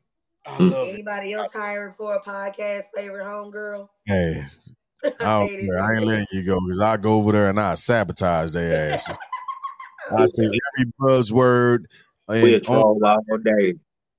I 0.46 0.56
Mm. 0.58 0.70
it. 0.72 0.94
Anybody 0.94 1.32
else 1.32 1.52
hiring 1.52 1.92
for 1.94 2.14
a 2.16 2.20
podcast 2.22 2.84
favorite 2.94 3.24
homegirl? 3.24 3.88
Hey, 4.06 4.44
I 5.04 5.08
I 5.20 5.38
don't 5.40 5.48
care. 5.48 5.82
I 5.84 5.96
ain't 5.96 6.04
letting 6.04 6.26
you 6.32 6.42
go 6.44 6.58
because 6.66 6.80
I 6.80 6.96
go 6.98 7.14
over 7.14 7.32
there 7.32 7.48
and 7.50 7.58
I 7.60 7.74
sabotage 7.76 8.52
their 8.52 8.92
asses. 8.94 9.16
I 10.16 10.26
say 10.26 10.44
every 10.44 10.92
buzzword. 11.00 11.84
We'll 12.28 12.54
And 12.54 12.62
troll 12.64 13.00
all 13.04 13.22
day. 13.38 13.74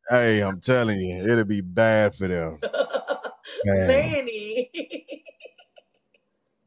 hey, 0.10 0.41
I'm 0.44 0.60
telling 0.60 1.00
you, 1.00 1.24
it'll 1.32 1.46
be 1.46 1.62
bad 1.62 2.15
for 2.15 2.27
them. 2.27 2.60
Man. 3.65 3.88
Manny. 3.88 4.72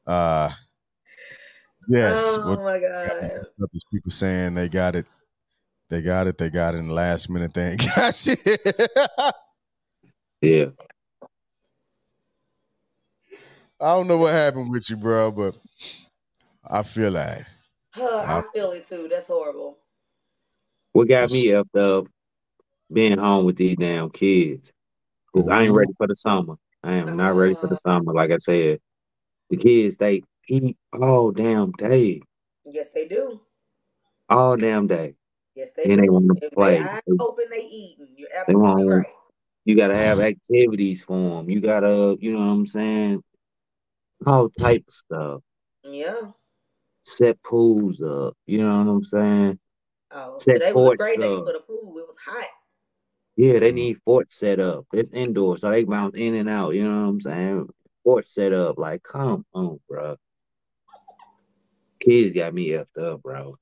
Uh, 0.06 0.50
yes. 1.88 2.38
oh 2.40 2.48
What 2.48 2.60
my 2.62 2.78
god. 2.80 3.40
up 3.62 3.70
is 3.74 3.84
people 3.92 4.10
saying 4.10 4.54
they 4.54 4.68
got 4.68 4.96
it, 4.96 5.06
they 5.90 6.00
got 6.00 6.26
it, 6.26 6.38
they 6.38 6.48
got 6.50 6.74
it 6.74 6.78
in 6.78 6.88
the 6.88 6.94
last 6.94 7.28
minute. 7.28 7.52
thing. 7.54 7.72
ain't 7.72 7.86
got 7.94 8.14
shit. 8.14 8.38
Yeah. 10.40 10.66
I 13.80 13.94
don't 13.94 14.08
know 14.08 14.16
what 14.18 14.32
happened 14.32 14.70
with 14.70 14.88
you, 14.90 14.96
bro, 14.96 15.30
but 15.30 15.54
I 16.68 16.82
feel 16.82 17.12
like 17.12 17.44
Huh, 17.90 18.24
I 18.26 18.42
feel 18.52 18.72
it 18.72 18.88
too. 18.88 19.08
That's 19.10 19.26
horrible. 19.26 19.78
What 20.92 21.08
got 21.08 21.30
me 21.30 21.52
up 21.54 21.68
up 21.76 22.06
being 22.92 23.18
home 23.18 23.44
with 23.44 23.56
these 23.56 23.76
damn 23.76 24.10
kids? 24.10 24.72
'Cause 25.34 25.46
I 25.48 25.62
ain't 25.64 25.74
ready 25.74 25.92
for 25.96 26.06
the 26.06 26.16
summer. 26.16 26.56
I 26.82 26.94
am 26.94 27.16
not 27.16 27.34
ready 27.36 27.54
for 27.54 27.66
the 27.68 27.74
uh-huh. 27.74 27.98
summer. 28.00 28.12
Like 28.14 28.30
I 28.30 28.38
said, 28.38 28.80
the 29.50 29.56
kids 29.56 29.96
they 29.96 30.22
eat 30.48 30.76
all 30.92 31.30
damn 31.30 31.70
day, 31.72 32.22
Yes, 32.64 32.88
they 32.94 33.06
do. 33.06 33.40
all 34.28 34.56
damn 34.56 34.86
day. 34.86 35.14
Yes, 35.54 35.70
they 35.76 35.84
Then 35.86 36.00
they 36.00 36.08
want 36.08 36.40
to 36.40 36.50
play. 36.50 36.78
they 36.78 37.00
open, 37.20 37.44
they 37.50 37.64
eating. 37.66 38.08
You're 38.16 38.28
They 38.30 38.54
absolutely 38.54 38.84
want- 38.84 38.88
right. 38.88 39.06
You 39.68 39.76
gotta 39.76 39.98
have 39.98 40.18
activities 40.20 41.02
for 41.04 41.12
them. 41.42 41.50
You 41.50 41.60
gotta, 41.60 42.16
you 42.20 42.32
know 42.32 42.38
what 42.38 42.52
I'm 42.52 42.66
saying? 42.66 43.22
All 44.24 44.48
type 44.48 44.82
of 44.88 44.94
stuff. 44.94 45.42
Yeah. 45.84 46.30
Set 47.02 47.42
pools 47.42 48.00
up. 48.00 48.34
You 48.46 48.62
know 48.62 48.78
what 48.78 48.90
I'm 48.90 49.04
saying? 49.04 49.58
Oh, 50.10 50.38
Set 50.38 50.54
today 50.54 50.72
was 50.72 50.84
a 50.84 50.86
forts 50.86 50.96
great 50.96 51.20
day 51.20 51.34
up. 51.34 51.44
for 51.44 51.52
the 51.52 51.60
pool. 51.60 51.98
It 51.98 52.06
was 52.06 52.16
hot. 52.16 52.46
Yeah, 53.36 53.58
they 53.58 53.70
need 53.70 53.98
forts 54.06 54.38
set 54.38 54.58
up. 54.58 54.86
It's 54.94 55.10
indoor, 55.10 55.58
so 55.58 55.70
they 55.70 55.84
bounce 55.84 56.16
in 56.16 56.34
and 56.36 56.48
out. 56.48 56.74
You 56.74 56.90
know 56.90 57.02
what 57.02 57.08
I'm 57.10 57.20
saying? 57.20 57.68
Forts 58.04 58.32
set 58.32 58.54
up. 58.54 58.78
Like, 58.78 59.02
come 59.02 59.44
on, 59.52 59.80
bro. 59.86 60.16
Kids 62.00 62.34
got 62.34 62.54
me 62.54 62.68
effed 62.70 62.96
up, 62.98 63.22
bro. 63.22 63.58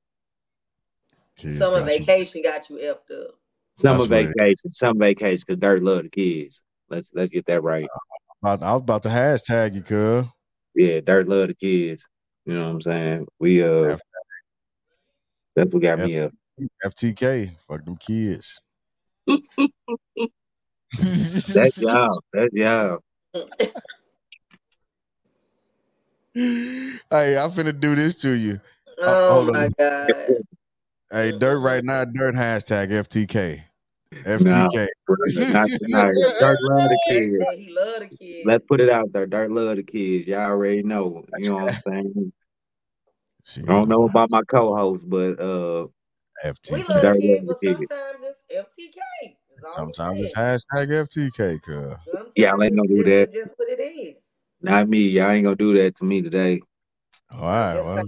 kids 1.37 1.59
Summer 1.59 1.81
got 1.81 1.93
you. 1.93 1.99
vacation 1.99 2.43
got 2.43 2.71
you 2.71 2.77
effed 2.77 3.25
up. 3.25 3.35
Summer 3.79 3.99
That's 3.99 4.11
what 4.11 4.21
it 4.21 4.35
vacation, 4.39 4.73
summer 4.73 4.99
vacation, 5.01 5.45
because 5.47 5.61
Dirt 5.61 5.83
love 5.83 6.05
the 6.05 6.09
kids. 6.09 6.63
Let's 6.89 7.11
let's 7.13 7.31
get 7.31 7.45
that 7.47 7.63
right. 7.63 7.89
I 8.43 8.53
I 8.53 8.73
was 8.73 8.81
about 8.81 9.03
to 9.03 9.11
hashtag 9.11 9.75
you, 9.75 9.83
cuz. 9.83 10.25
Yeah, 10.75 11.01
Dirt 11.01 11.29
love 11.29 11.49
the 11.49 11.55
kids. 11.55 12.07
You 12.47 12.55
know 12.55 12.65
what 12.65 12.71
I'm 12.71 12.81
saying? 12.83 13.27
We 13.39 13.63
uh, 13.63 13.97
that's 15.55 15.73
what 15.73 15.83
got 15.83 15.99
me 15.99 16.21
up. 16.21 16.33
FTK, 16.85 17.51
fuck 17.69 17.85
them 17.85 17.97
kids. 17.97 18.63
That's 20.97 21.77
y'all. 21.77 22.23
That's 22.33 22.55
y'all. 22.55 22.99
hey, 26.35 27.37
I'm 27.37 27.51
finna 27.51 27.79
do 27.79 27.95
this 27.95 28.21
to 28.23 28.31
you. 28.31 28.59
Oh 28.99 29.45
hold 29.45 29.53
my 29.53 29.69
god. 29.79 30.15
Hey, 31.11 31.33
Dirt 31.39 31.61
right 31.61 31.85
now, 31.85 32.05
Dirt 32.05 32.35
hashtag 32.35 32.89
FTK. 32.91 33.63
FTK. 34.13 34.87
bro, 35.07 35.17
not 35.53 35.69
tonight. 35.69 36.15
Dirt 36.41 36.59
love 36.63 36.89
the 36.89 36.99
kids. 37.09 37.45
he 37.57 37.73
love 37.75 38.01
the 38.01 38.17
kids. 38.17 38.41
Let's 38.45 38.65
put 38.67 38.81
it 38.81 38.91
out 38.91 39.13
there. 39.13 39.27
Dirt 39.27 39.51
love 39.51 39.77
the 39.77 39.83
kids. 39.83 40.27
Y'all 40.27 40.41
already 40.41 40.83
know. 40.83 41.25
You 41.39 41.51
know 41.51 41.57
what 41.57 41.75
I'm 41.75 41.81
saying? 41.81 42.33
She 43.45 43.63
I 43.63 43.67
don't 43.67 43.89
know 43.89 44.05
about 44.05 44.31
my 44.31 44.43
co-host, 44.49 45.09
but 45.09 45.39
uh, 45.41 45.87
we 46.45 46.51
FTK. 46.51 46.89
love 46.89 47.03
Dirt 47.03 47.03
the 47.03 47.07
love 47.09 47.21
kids, 47.21 47.47
the 47.47 47.57
kids. 47.63 47.79
sometimes 47.89 48.35
it's 48.49 48.67
FTK. 48.67 49.37
That's 49.63 49.75
Sometimes 49.77 50.21
it's 50.21 50.35
hashtag 50.35 50.89
FTK, 51.07 51.63
cuz. 51.63 51.95
Sometimes 52.05 52.33
Y'all 52.37 52.63
ain't 52.63 52.77
gonna 52.77 52.89
do 52.89 53.05
that. 53.05 53.11
it's 53.23 53.33
just 53.35 53.51
what 53.57 53.69
it 53.69 53.81
is. 53.81 54.17
not 54.61 54.89
me. 54.89 54.99
Y'all 55.09 55.31
ain't 55.31 55.45
gonna 55.45 55.57
do 55.57 55.75
that 55.83 55.95
to 55.97 56.05
me 56.05 56.21
today. 56.23 56.61
All 57.31 57.41
right, 57.43 57.75
well, 57.81 58.03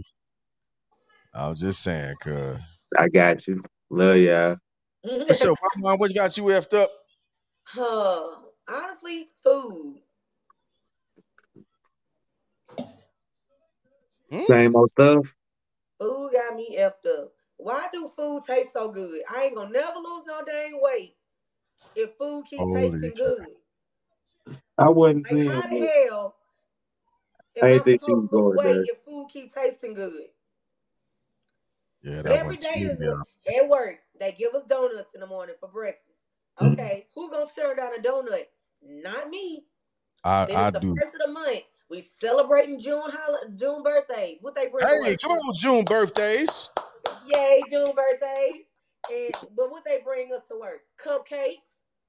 I 1.34 1.48
was 1.48 1.60
just 1.60 1.80
saying, 1.82 2.16
cuz. 2.20 2.58
I 2.97 3.09
got 3.09 3.47
you. 3.47 3.62
Love 3.90 4.16
y'all. 4.16 4.57
What's 5.02 5.45
up, 5.45 5.57
my 5.61 5.90
mom? 5.90 5.99
What 5.99 6.14
got 6.14 6.37
you 6.37 6.45
effed 6.45 6.75
up? 6.75 6.90
Huh. 7.64 8.37
Honestly, 8.68 9.28
food. 9.42 10.00
Hmm? 14.30 14.45
Same 14.47 14.76
old 14.76 14.90
stuff. 14.90 15.35
Food 15.99 16.33
got 16.33 16.54
me 16.57 16.76
effed 16.78 17.07
up. 17.07 17.33
Why 17.57 17.88
do 17.92 18.11
food 18.16 18.45
taste 18.47 18.73
so 18.73 18.90
good? 18.90 19.23
I 19.30 19.45
ain't 19.45 19.54
gonna 19.57 19.71
never 19.71 19.99
lose 19.99 20.25
no 20.26 20.42
dang 20.45 20.78
weight 20.80 21.16
if 21.95 22.14
food 22.16 22.45
keep 22.49 22.61
Holy 22.61 22.90
tasting 22.90 23.16
cow. 23.16 23.25
good. 23.25 23.47
I 24.78 24.88
wasn't 24.90 25.26
Like 25.28 25.33
saying 25.33 25.50
how 25.50 25.68
the 25.68 25.87
hell 26.09 26.37
I 27.61 27.66
am 27.66 27.66
I 27.66 27.75
ain't 27.75 27.85
think 27.85 28.00
she 28.04 28.12
was 28.12 28.21
lose 28.21 28.30
going 28.30 28.57
weight 28.57 28.75
there. 28.76 28.85
if 28.85 28.99
food 29.04 29.28
keep 29.33 29.52
tasting 29.52 29.95
good? 29.95 30.26
Yeah, 32.08 32.22
that 32.22 32.32
Every 32.32 32.56
one 32.56 32.56
day 32.56 32.80
too. 32.80 32.90
is 32.90 32.98
Yeah. 33.46 33.58
at 33.62 33.68
work. 33.68 33.98
They 34.18 34.32
give 34.32 34.54
us 34.54 34.62
donuts 34.68 35.14
in 35.14 35.20
the 35.20 35.26
morning 35.26 35.56
for 35.60 35.68
breakfast. 35.68 36.04
Mm. 36.60 36.72
Okay, 36.72 37.06
who 37.14 37.30
gonna 37.30 37.46
turn 37.54 37.76
down 37.76 37.94
a 37.98 38.02
donut? 38.02 38.46
Not 38.82 39.28
me. 39.28 39.64
I, 40.24 40.46
Then 40.46 40.56
I 40.56 40.70
the 40.70 40.80
do. 40.80 40.94
first 41.00 41.14
of 41.14 41.20
the 41.20 41.32
month. 41.32 41.62
We 41.90 42.02
celebrating 42.18 42.78
June 42.78 43.10
hol- 43.10 43.48
June 43.56 43.82
birthdays. 43.82 44.38
What 44.40 44.54
they 44.54 44.68
bring 44.68 44.86
Hey, 44.86 45.16
come 45.22 45.32
on, 45.32 45.54
June 45.54 45.84
birthdays. 45.84 46.68
Yay, 47.26 47.62
June 47.70 47.94
birthdays. 47.94 48.64
And 49.10 49.34
but 49.56 49.70
what 49.70 49.84
they 49.84 50.00
bring 50.04 50.32
us 50.34 50.42
to 50.50 50.58
work? 50.58 50.80
Cupcakes. 51.02 51.62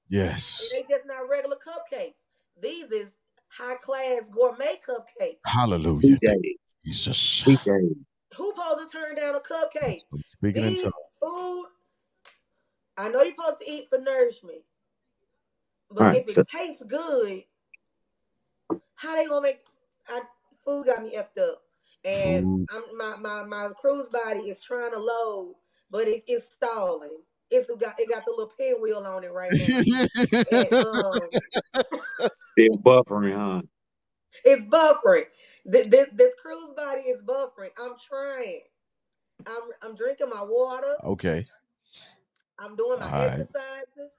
Yes. 0.09 0.61
And 0.73 0.83
they 0.83 0.93
just 0.93 1.05
not 1.05 1.29
regular 1.29 1.55
cupcakes. 1.57 2.15
These 2.61 2.91
is 2.91 3.09
high 3.47 3.75
class 3.75 4.23
gourmet 4.31 4.79
cupcakes. 4.85 5.37
Hallelujah. 5.45 6.17
PJ. 6.17 6.19
Thank 6.25 6.45
you, 6.45 6.57
Jesus. 6.85 7.43
PJ. 8.31 8.37
Who 8.37 8.53
supposed 8.55 8.89
to 8.91 8.97
turn 8.97 9.15
down 9.15 9.35
a 9.35 9.39
cupcake? 9.39 9.99
Speaking 10.27 10.63
in 10.65 10.69
These 10.73 10.83
tongues. 10.83 10.93
food. 11.21 11.65
I 12.97 13.09
know 13.09 13.21
you're 13.21 13.33
supposed 13.35 13.61
to 13.61 13.71
eat 13.71 13.87
for 13.89 13.97
nourishment, 13.97 14.61
but 15.89 16.05
Right, 16.07 16.17
if 16.27 16.33
so- 16.33 16.41
it 16.41 16.47
tastes 16.49 16.83
good, 16.83 17.43
how 18.95 19.15
they 19.15 19.25
gonna 19.27 19.41
make? 19.41 19.61
I, 20.09 20.21
food 20.65 20.87
got 20.87 21.03
me 21.03 21.15
effed 21.15 21.41
up, 21.41 21.61
and 22.03 22.67
I'm, 22.69 22.97
my 22.97 23.15
my 23.17 23.43
my 23.43 23.69
cruise 23.79 24.09
body 24.09 24.39
is 24.49 24.61
trying 24.61 24.91
to 24.91 24.99
load, 24.99 25.55
but 25.89 26.07
it, 26.07 26.23
it's 26.27 26.51
stalling. 26.51 27.19
It's 27.49 27.69
got 27.79 27.95
it 27.99 28.09
got 28.09 28.25
the 28.25 28.31
little 28.31 28.51
pinwheel 28.57 28.97
on 29.05 29.23
it 29.23 29.31
right 29.31 29.51
now. 29.53 29.65
and, 30.51 30.73
um, 30.85 31.29
Still 32.29 32.77
buffering, 32.77 33.35
huh? 33.35 33.61
it's 34.43 34.61
buffering. 34.63 35.25
This, 35.69 35.87
this 35.87 36.07
this 36.13 36.33
cruise 36.41 36.73
body 36.75 37.01
is 37.01 37.21
buffering. 37.23 37.69
I'm 37.79 37.93
trying. 38.07 38.61
I'm 39.47 39.63
I'm 39.83 39.95
drinking 39.95 40.29
my 40.29 40.43
water. 40.43 40.95
okay. 41.03 41.43
I'm 42.59 42.75
doing 42.75 42.99
my 42.99 43.11
All 43.11 43.27
right. 43.27 43.31
exercises, 43.37 44.11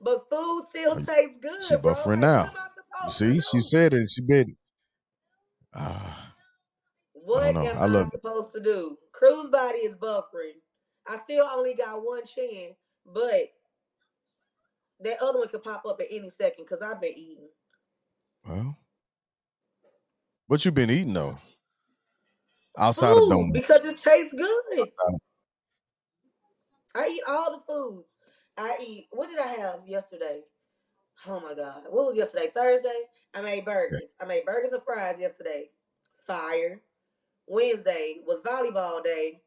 but 0.00 0.28
food 0.30 0.66
still 0.70 0.96
tastes 0.96 1.38
good. 1.42 1.60
she 1.68 1.76
bro. 1.82 1.92
buffering 1.92 2.18
Like, 2.18 2.20
now. 2.20 2.44
I 2.46 3.06
You 3.06 3.10
see, 3.10 3.40
she 3.40 3.60
said 3.60 3.94
it. 3.94 4.08
She 4.10 4.22
bit 4.22 4.48
it. 4.48 4.58
Ah, 5.74 6.34
What 7.14 7.54
know. 7.54 7.62
am 7.66 7.76
I 7.76 7.86
I, 7.86 7.86
love 7.86 8.08
it. 8.08 8.12
supposed 8.12 8.52
to 8.54 8.60
do? 8.60 8.98
Cruise 9.12 9.50
body 9.50 9.78
is 9.78 9.96
buffering. 9.96 10.60
I 11.08 11.18
still 11.24 11.46
only 11.46 11.74
got 11.74 12.04
one 12.04 12.26
chin, 12.26 12.74
but 13.06 13.52
that 15.00 15.22
other 15.22 15.38
one 15.38 15.48
could 15.48 15.62
pop 15.64 15.84
up 15.86 16.00
at 16.00 16.08
any 16.10 16.30
second 16.30 16.64
because 16.66 16.82
I've 16.82 17.00
been 17.00 17.14
eating. 17.16 17.48
well. 18.46 18.76
What 20.50 20.64
you 20.64 20.72
been 20.72 20.90
eating 20.90 21.12
though? 21.12 21.38
Outside 22.76 23.12
of 23.12 23.18
Food 23.18 23.30
donuts. 23.30 23.52
because 23.52 23.80
it 23.82 23.96
tastes 23.98 24.34
good. 24.36 24.88
I 26.96 27.08
eat 27.08 27.22
all 27.28 27.52
the 27.52 27.62
foods. 27.72 28.08
I 28.58 28.76
eat. 28.84 29.06
What 29.12 29.28
did 29.30 29.38
I 29.38 29.46
have 29.46 29.86
yesterday? 29.86 30.40
Oh 31.28 31.38
my 31.38 31.54
god, 31.54 31.82
what 31.88 32.04
was 32.06 32.16
yesterday? 32.16 32.50
Thursday. 32.52 33.02
I 33.32 33.42
made 33.42 33.64
burgers. 33.64 34.02
I 34.20 34.24
made 34.24 34.44
burgers 34.44 34.72
and 34.72 34.82
fries 34.82 35.20
yesterday. 35.20 35.70
Fire. 36.26 36.80
Wednesday 37.46 38.16
was 38.26 38.42
volleyball 38.42 39.04
day. 39.04 39.42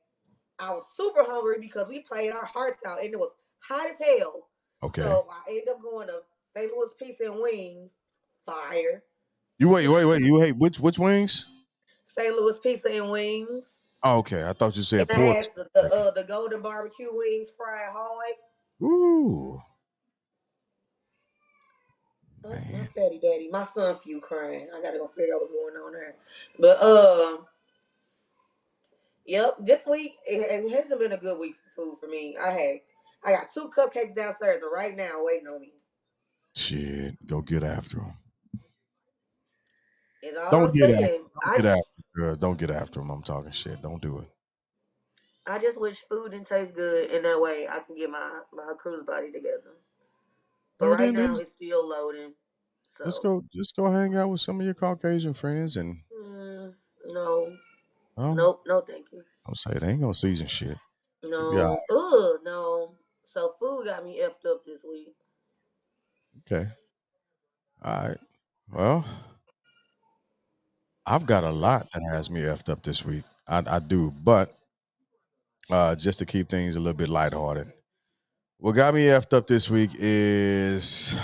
I 0.58 0.72
was 0.72 0.86
super 0.96 1.26
hungry 1.26 1.58
because 1.60 1.90
we 1.90 2.00
played 2.00 2.32
our 2.32 2.46
hearts 2.46 2.82
out 2.88 3.02
and 3.02 3.12
it 3.14 3.20
was 3.20 3.34
hot 3.60 3.88
as 3.90 3.98
hell. 4.00 4.48
Okay. 4.82 5.02
So 5.02 5.28
I 5.30 5.50
ended 5.50 5.68
up 5.68 5.82
going 5.82 6.08
to 6.08 6.22
St. 6.56 6.72
Louis 6.72 6.92
Pizza 6.98 7.30
and 7.30 7.42
Wings. 7.42 7.92
Fire. 8.46 9.04
You 9.60 9.70
wait, 9.70 9.88
wait, 9.88 10.06
wait. 10.06 10.22
You 10.22 10.42
hate 10.42 10.58
which 10.58 10.80
which 10.80 11.00
wings? 11.00 11.46
St. 12.06 12.36
Louis 12.36 12.58
Pizza 12.60 12.90
and 12.90 13.10
Wings. 13.10 13.80
Oh, 14.04 14.18
okay. 14.18 14.44
I 14.44 14.54
thought 14.54 14.76
you 14.76 14.84
said 14.84 15.08
pork. 15.10 15.48
The, 15.56 15.70
the, 15.74 15.96
uh, 15.96 16.12
the 16.12 16.24
golden 16.24 16.62
barbecue 16.62 17.08
wings 17.12 17.52
fried 17.56 17.90
hard. 17.90 18.34
Ooh. 18.82 19.62
Oh, 22.46 22.50
my 22.50 22.86
fatty 22.94 23.20
daddy, 23.22 23.50
my 23.50 23.64
son 23.64 23.98
few 24.04 24.20
crying. 24.20 24.68
I 24.76 24.82
gotta 24.82 24.98
go 24.98 25.08
figure 25.08 25.34
out 25.34 25.42
what's 25.42 25.54
going 25.54 25.76
on 25.76 25.94
there. 25.94 26.16
But 26.60 26.78
uh, 26.82 27.38
yep, 29.26 29.56
this 29.62 29.86
week 29.88 30.16
it, 30.28 30.66
it 30.66 30.70
hasn't 30.70 31.00
been 31.00 31.14
a 31.14 31.18
good 31.18 31.40
week 31.40 31.56
for 31.56 31.84
food 31.84 31.98
for 32.02 32.08
me. 32.08 32.36
I 32.44 32.50
had 32.50 32.76
I 33.24 33.32
got 33.32 33.54
two 33.54 33.72
cupcakes 33.76 34.14
downstairs 34.14 34.62
right 34.74 34.96
now 34.96 35.22
waiting 35.24 35.48
on 35.48 35.62
me. 35.62 35.72
Shit, 36.54 37.26
go 37.26 37.42
get 37.42 37.64
after 37.64 37.98
them. 37.98 38.14
Don't 40.51 40.65
I'm 40.65 40.72
get 40.72 41.00
saying. 41.00 41.25
after. 41.46 41.46
Don't 41.46 41.58
get 41.58 41.65
after, 41.65 42.01
girl. 42.15 42.36
Don't 42.36 42.58
get 42.58 42.72
after 42.72 43.00
them. 43.00 43.10
I'm 43.10 43.24
talking 43.24 43.51
shit. 43.51 43.82
Don't 43.82 44.01
do 44.01 44.20
it. 44.20 44.30
I 45.46 45.60
just 45.60 45.80
wish 45.80 45.98
food 45.98 46.32
didn't 46.32 46.48
taste 46.48 46.74
good, 46.74 47.12
and 47.12 47.25
that 47.25 47.39
way 47.42 47.68
I 47.70 47.80
can 47.80 47.96
get 47.96 48.10
my 48.10 48.39
my 48.53 48.74
cruise 48.80 49.03
body 49.06 49.32
together. 49.32 49.75
But 50.80 50.89
well, 50.89 50.98
right 50.98 51.13
now 51.13 51.36
it's 51.36 51.51
still 51.51 51.88
loading. 51.88 52.34
So. 52.98 53.03
Let's 53.06 53.20
go. 53.20 53.44
Just 53.53 53.75
go 53.75 53.92
hang 53.92 54.15
out 54.15 54.30
with 54.30 54.39
some 54.39 54.60
of 54.60 54.65
your 54.65 54.75
Caucasian 54.75 55.34
friends 55.34 55.75
and. 55.75 55.98
Mm, 56.18 56.74
no. 57.08 57.58
Oh. 58.18 58.34
Nope. 58.34 58.63
No, 58.68 58.82
thank 58.82 59.12
you. 59.12 59.24
I'm 59.48 59.56
saying 59.56 59.80
they 59.80 59.89
ain't 59.89 60.01
gonna 60.01 60.13
season 60.13 60.48
shit. 60.48 60.77
No. 61.24 61.51
Yeah. 61.51 61.96
Ugh. 61.96 62.39
No. 62.46 62.96
So 63.24 63.53
food 63.60 63.86
got 63.86 64.03
me 64.03 64.22
effed 64.22 64.50
up 64.50 64.63
this 64.65 64.86
week. 64.89 65.15
Okay. 66.42 66.70
All 67.84 68.08
right. 68.08 68.18
Well, 68.72 69.06
I've 71.06 71.26
got 71.26 71.44
a 71.44 71.50
lot 71.52 71.90
that 71.94 72.02
has 72.12 72.30
me 72.30 72.42
effed 72.42 72.70
up 72.70 72.84
this 72.84 73.04
week. 73.04 73.24
I, 73.48 73.64
I 73.68 73.80
do, 73.80 74.14
but 74.24 74.56
uh, 75.70 75.96
just 75.96 76.20
to 76.20 76.26
keep 76.26 76.50
things 76.50 76.76
a 76.76 76.80
little 76.80 76.98
bit 76.98 77.10
lighthearted. 77.10 77.72
What 78.58 78.74
got 78.74 78.94
me 78.94 79.06
effed 79.06 79.34
up 79.36 79.48
this 79.48 79.70
week 79.70 79.90
is 79.96 81.16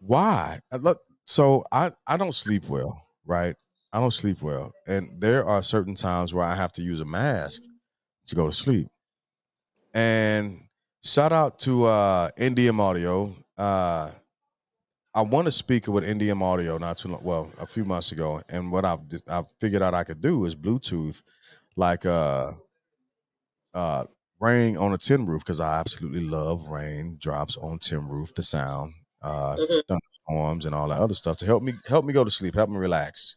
why? 0.00 0.60
Look, 0.78 1.00
so 1.24 1.64
I 1.72 1.92
I 2.06 2.16
don't 2.16 2.34
sleep 2.34 2.68
well, 2.68 3.02
right? 3.26 3.56
I 3.92 4.00
don't 4.00 4.12
sleep 4.12 4.42
well, 4.42 4.72
and 4.86 5.10
there 5.20 5.44
are 5.44 5.62
certain 5.62 5.94
times 5.94 6.32
where 6.32 6.44
I 6.44 6.54
have 6.54 6.72
to 6.72 6.82
use 6.82 7.00
a 7.00 7.04
mask 7.04 7.62
to 8.26 8.34
go 8.34 8.46
to 8.46 8.52
sleep. 8.52 8.88
And 9.94 10.60
shout 11.02 11.32
out 11.32 11.58
to 11.60 11.84
uh 11.84 12.30
NDM 12.38 12.80
Audio. 12.80 13.34
Uh 13.56 14.10
I 15.18 15.22
won 15.22 15.48
a 15.48 15.50
speaker 15.50 15.90
with 15.90 16.04
NDM 16.04 16.40
Audio 16.40 16.78
not 16.78 16.98
too 16.98 17.08
long, 17.08 17.24
well, 17.24 17.50
a 17.58 17.66
few 17.66 17.84
months 17.84 18.12
ago, 18.12 18.40
and 18.48 18.70
what 18.70 18.84
I've 18.84 19.00
I've 19.26 19.50
figured 19.58 19.82
out 19.82 19.92
I 19.92 20.04
could 20.04 20.20
do 20.20 20.44
is 20.44 20.54
Bluetooth, 20.54 21.22
like 21.74 22.06
uh, 22.06 22.52
uh, 23.74 24.04
rain 24.38 24.76
on 24.76 24.94
a 24.94 24.98
tin 24.98 25.26
roof 25.26 25.42
because 25.44 25.58
I 25.58 25.80
absolutely 25.80 26.20
love 26.20 26.68
rain 26.68 27.18
drops 27.20 27.56
on 27.56 27.80
tin 27.80 28.06
roof, 28.06 28.32
the 28.32 28.44
sound, 28.44 28.94
uh, 29.20 29.56
mm-hmm. 29.56 29.80
thunderstorms, 29.88 30.64
and 30.64 30.72
all 30.72 30.86
that 30.86 31.00
other 31.00 31.14
stuff 31.14 31.36
to 31.38 31.46
help 31.46 31.64
me 31.64 31.72
help 31.88 32.04
me 32.04 32.12
go 32.12 32.22
to 32.22 32.30
sleep, 32.30 32.54
help 32.54 32.70
me 32.70 32.76
relax. 32.76 33.34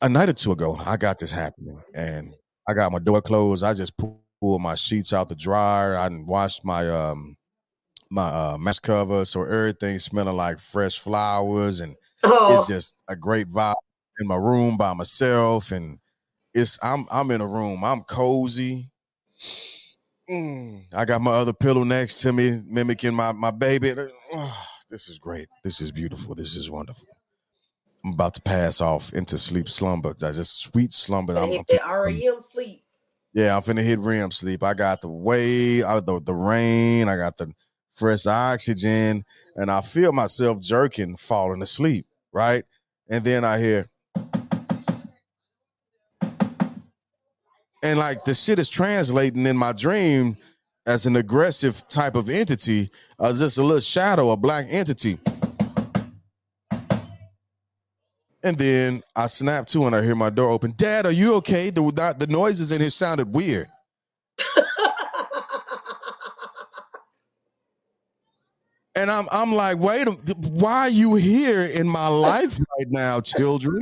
A 0.00 0.08
night 0.08 0.30
or 0.30 0.32
two 0.32 0.52
ago, 0.52 0.80
I 0.86 0.96
got 0.96 1.18
this 1.18 1.32
happening, 1.32 1.82
and 1.94 2.34
I 2.66 2.72
got 2.72 2.92
my 2.92 2.98
door 2.98 3.20
closed. 3.20 3.62
I 3.62 3.74
just 3.74 3.94
pulled 3.98 4.20
my 4.40 4.74
sheets 4.74 5.12
out 5.12 5.28
the 5.28 5.34
dryer. 5.34 5.96
I 5.96 6.08
washed 6.08 6.64
my 6.64 6.88
um 6.88 7.36
my 8.10 8.28
uh 8.28 8.58
match 8.58 8.82
cover, 8.82 9.24
so 9.24 9.44
everything 9.44 9.98
smelling 9.98 10.36
like 10.36 10.58
fresh 10.58 10.98
flowers, 10.98 11.80
and 11.80 11.96
oh. 12.22 12.58
it's 12.58 12.68
just 12.68 12.94
a 13.08 13.16
great 13.16 13.48
vibe 13.48 13.74
in 14.18 14.26
my 14.26 14.36
room 14.36 14.76
by 14.76 14.92
myself. 14.92 15.72
And 15.72 15.98
it's 16.54 16.78
I'm 16.82 17.06
I'm 17.10 17.30
in 17.30 17.40
a 17.40 17.46
room. 17.46 17.84
I'm 17.84 18.02
cozy. 18.02 18.90
Mm, 20.30 20.84
I 20.94 21.04
got 21.04 21.20
my 21.20 21.32
other 21.32 21.52
pillow 21.52 21.84
next 21.84 22.20
to 22.22 22.32
me, 22.32 22.62
mimicking 22.66 23.14
my 23.14 23.32
my 23.32 23.50
baby. 23.50 23.94
Oh, 24.32 24.66
this 24.88 25.08
is 25.08 25.18
great. 25.18 25.48
This 25.62 25.80
is 25.80 25.92
beautiful. 25.92 26.34
This 26.34 26.56
is 26.56 26.70
wonderful. 26.70 27.06
I'm 28.04 28.14
about 28.14 28.32
to 28.34 28.40
pass 28.40 28.80
off 28.80 29.12
into 29.12 29.36
sleep 29.36 29.68
slumber. 29.68 30.14
That's 30.18 30.38
just 30.38 30.60
sweet 30.60 30.92
slumber. 30.92 31.36
I'm, 31.36 31.50
that 31.50 31.80
REM 31.86 32.38
sleep. 32.50 32.82
Yeah, 33.32 33.56
I'm 33.56 33.62
finna 33.62 33.82
hit 33.84 34.00
REM 34.00 34.30
sleep. 34.32 34.62
I 34.62 34.74
got 34.74 35.00
the 35.00 35.08
way, 35.08 35.80
the 35.80 36.20
the 36.24 36.34
rain. 36.34 37.08
I 37.08 37.16
got 37.16 37.36
the 37.36 37.52
fresh 37.94 38.26
oxygen, 38.26 39.24
and 39.54 39.70
I 39.70 39.80
feel 39.82 40.12
myself 40.12 40.60
jerking, 40.60 41.16
falling 41.16 41.62
asleep. 41.62 42.06
Right, 42.32 42.64
and 43.08 43.24
then 43.24 43.44
I 43.44 43.58
hear, 43.58 43.88
and 47.82 47.98
like 47.98 48.24
the 48.24 48.34
shit 48.34 48.58
is 48.58 48.68
translating 48.68 49.46
in 49.46 49.56
my 49.56 49.72
dream 49.72 50.36
as 50.86 51.06
an 51.06 51.14
aggressive 51.14 51.86
type 51.88 52.16
of 52.16 52.28
entity, 52.28 52.90
uh, 53.20 53.32
just 53.32 53.58
a 53.58 53.62
little 53.62 53.80
shadow, 53.80 54.30
a 54.30 54.36
black 54.36 54.66
entity. 54.68 55.18
And 58.42 58.56
then 58.56 59.02
I 59.14 59.26
snap 59.26 59.66
to 59.68 59.84
and 59.84 59.94
I 59.94 60.02
hear 60.02 60.14
my 60.14 60.30
door 60.30 60.50
open. 60.50 60.72
Dad, 60.76 61.04
are 61.06 61.12
you 61.12 61.34
okay? 61.34 61.70
The 61.70 61.82
the 62.18 62.26
noises 62.28 62.72
in 62.72 62.80
here 62.80 62.90
sounded 62.90 63.34
weird. 63.34 63.68
and 68.96 69.10
I'm 69.10 69.26
I'm 69.30 69.52
like, 69.52 69.78
wait, 69.78 70.08
a, 70.08 70.12
why 70.12 70.80
are 70.80 70.88
you 70.88 71.16
here 71.16 71.62
in 71.62 71.86
my 71.86 72.08
life 72.08 72.58
right 72.58 72.88
now, 72.88 73.20
children? 73.20 73.78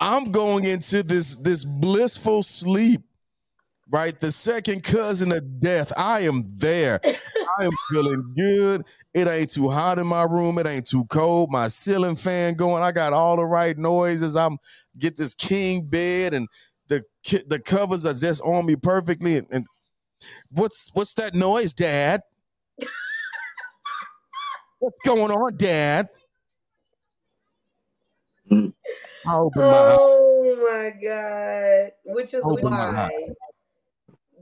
I'm 0.00 0.30
going 0.30 0.64
into 0.64 1.02
this 1.02 1.36
this 1.36 1.64
blissful 1.64 2.42
sleep, 2.42 3.02
right? 3.90 4.18
The 4.18 4.32
second 4.32 4.84
cousin 4.84 5.32
of 5.32 5.60
death. 5.60 5.92
I 5.96 6.20
am 6.20 6.44
there. 6.48 7.00
I 7.58 7.64
am 7.64 7.72
feeling 7.90 8.32
good. 8.36 8.84
It 9.14 9.26
ain't 9.26 9.50
too 9.50 9.68
hot 9.68 9.98
in 9.98 10.06
my 10.06 10.22
room. 10.22 10.58
It 10.58 10.66
ain't 10.66 10.86
too 10.86 11.04
cold. 11.06 11.50
My 11.50 11.68
ceiling 11.68 12.16
fan 12.16 12.54
going. 12.54 12.82
I 12.82 12.92
got 12.92 13.12
all 13.12 13.36
the 13.36 13.44
right 13.44 13.76
noises. 13.76 14.36
I'm 14.36 14.58
get 14.98 15.16
this 15.16 15.34
king 15.34 15.86
bed 15.86 16.34
and 16.34 16.48
the 16.88 17.02
the 17.46 17.58
covers 17.58 18.06
are 18.06 18.14
just 18.14 18.42
on 18.42 18.66
me 18.66 18.76
perfectly. 18.76 19.36
And, 19.36 19.46
and 19.50 19.66
what's 20.50 20.90
what's 20.92 21.14
that 21.14 21.34
noise, 21.34 21.74
Dad? 21.74 22.22
what's 24.78 25.00
going 25.04 25.32
on, 25.32 25.56
Dad? 25.56 26.08
Oh 29.26 29.50
my, 29.54 29.66
my 30.62 30.90
god! 31.02 31.92
Which 32.04 32.32
is 32.34 32.42
why 32.44 33.10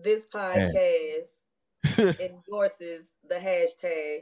this 0.04 0.24
podcast 0.26 1.35
endorses 2.20 3.06
the 3.28 3.36
hashtag 3.36 4.20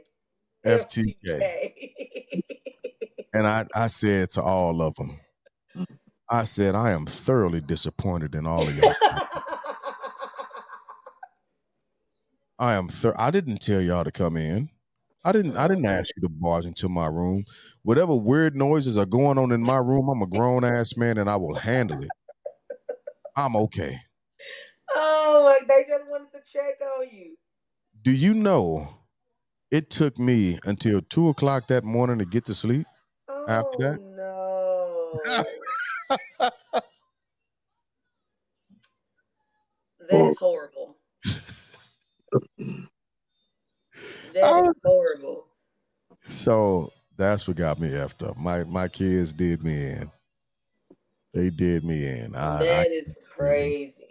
FTK. 0.65 1.15
FTK. 1.25 2.41
and 3.33 3.47
I, 3.47 3.65
I 3.75 3.87
said 3.87 4.29
to 4.31 4.41
all 4.41 4.81
of 4.81 4.95
them, 4.95 5.19
I 6.29 6.43
said, 6.43 6.75
I 6.75 6.91
am 6.91 7.05
thoroughly 7.05 7.61
disappointed 7.61 8.33
in 8.35 8.45
all 8.45 8.67
of 8.67 8.75
y'all. 8.75 8.93
I 12.57 12.73
am. 12.75 12.87
Thir- 12.87 13.15
I 13.17 13.31
didn't 13.31 13.59
tell 13.61 13.81
y'all 13.81 14.03
to 14.03 14.11
come 14.11 14.37
in. 14.37 14.69
I 15.25 15.31
didn't. 15.31 15.57
I 15.57 15.67
didn't 15.67 15.85
ask 15.85 16.09
you 16.15 16.21
to 16.21 16.29
barge 16.29 16.65
into 16.65 16.87
my 16.87 17.07
room. 17.07 17.43
Whatever 17.83 18.15
weird 18.15 18.55
noises 18.55 18.97
are 18.97 19.05
going 19.05 19.37
on 19.37 19.51
in 19.51 19.61
my 19.61 19.77
room, 19.77 20.07
I'm 20.09 20.21
a 20.21 20.27
grown 20.27 20.63
ass 20.63 20.95
man, 20.95 21.17
and 21.17 21.29
I 21.29 21.35
will 21.35 21.55
handle 21.55 22.01
it. 22.01 22.09
I'm 23.35 23.55
okay. 23.55 23.99
Oh, 24.95 25.41
like 25.43 25.67
they 25.67 25.83
just 25.87 26.09
wanted 26.09 26.31
to 26.31 26.39
check 26.49 26.75
on 26.97 27.07
you. 27.11 27.35
Do 28.05 28.11
you 28.11 28.35
know 28.35 28.87
it 29.71 29.89
took 29.89 30.19
me 30.19 30.59
until 30.63 31.01
two 31.01 31.29
o'clock 31.29 31.67
that 31.69 31.83
morning 31.83 32.19
to 32.19 32.25
get 32.25 32.45
to 32.45 32.53
sleep 32.53 32.85
oh, 33.27 33.45
after 33.49 33.77
that? 33.79 33.99
Oh, 33.99 35.19
no. 35.25 35.43
that 40.07 40.29
is 40.29 40.37
horrible. 40.37 40.97
that 44.35 44.69
is 44.69 44.75
horrible. 44.85 45.47
So 46.27 46.93
that's 47.17 47.47
what 47.47 47.57
got 47.57 47.79
me 47.79 47.95
after. 47.95 48.33
My 48.37 48.65
my 48.65 48.87
kids 48.87 49.33
did 49.33 49.63
me 49.63 49.73
in. 49.73 50.11
They 51.33 51.49
did 51.49 51.83
me 51.83 52.07
in. 52.07 52.35
I, 52.35 52.63
that 52.63 52.87
I, 52.87 52.91
is 52.91 53.15
crazy. 53.35 54.04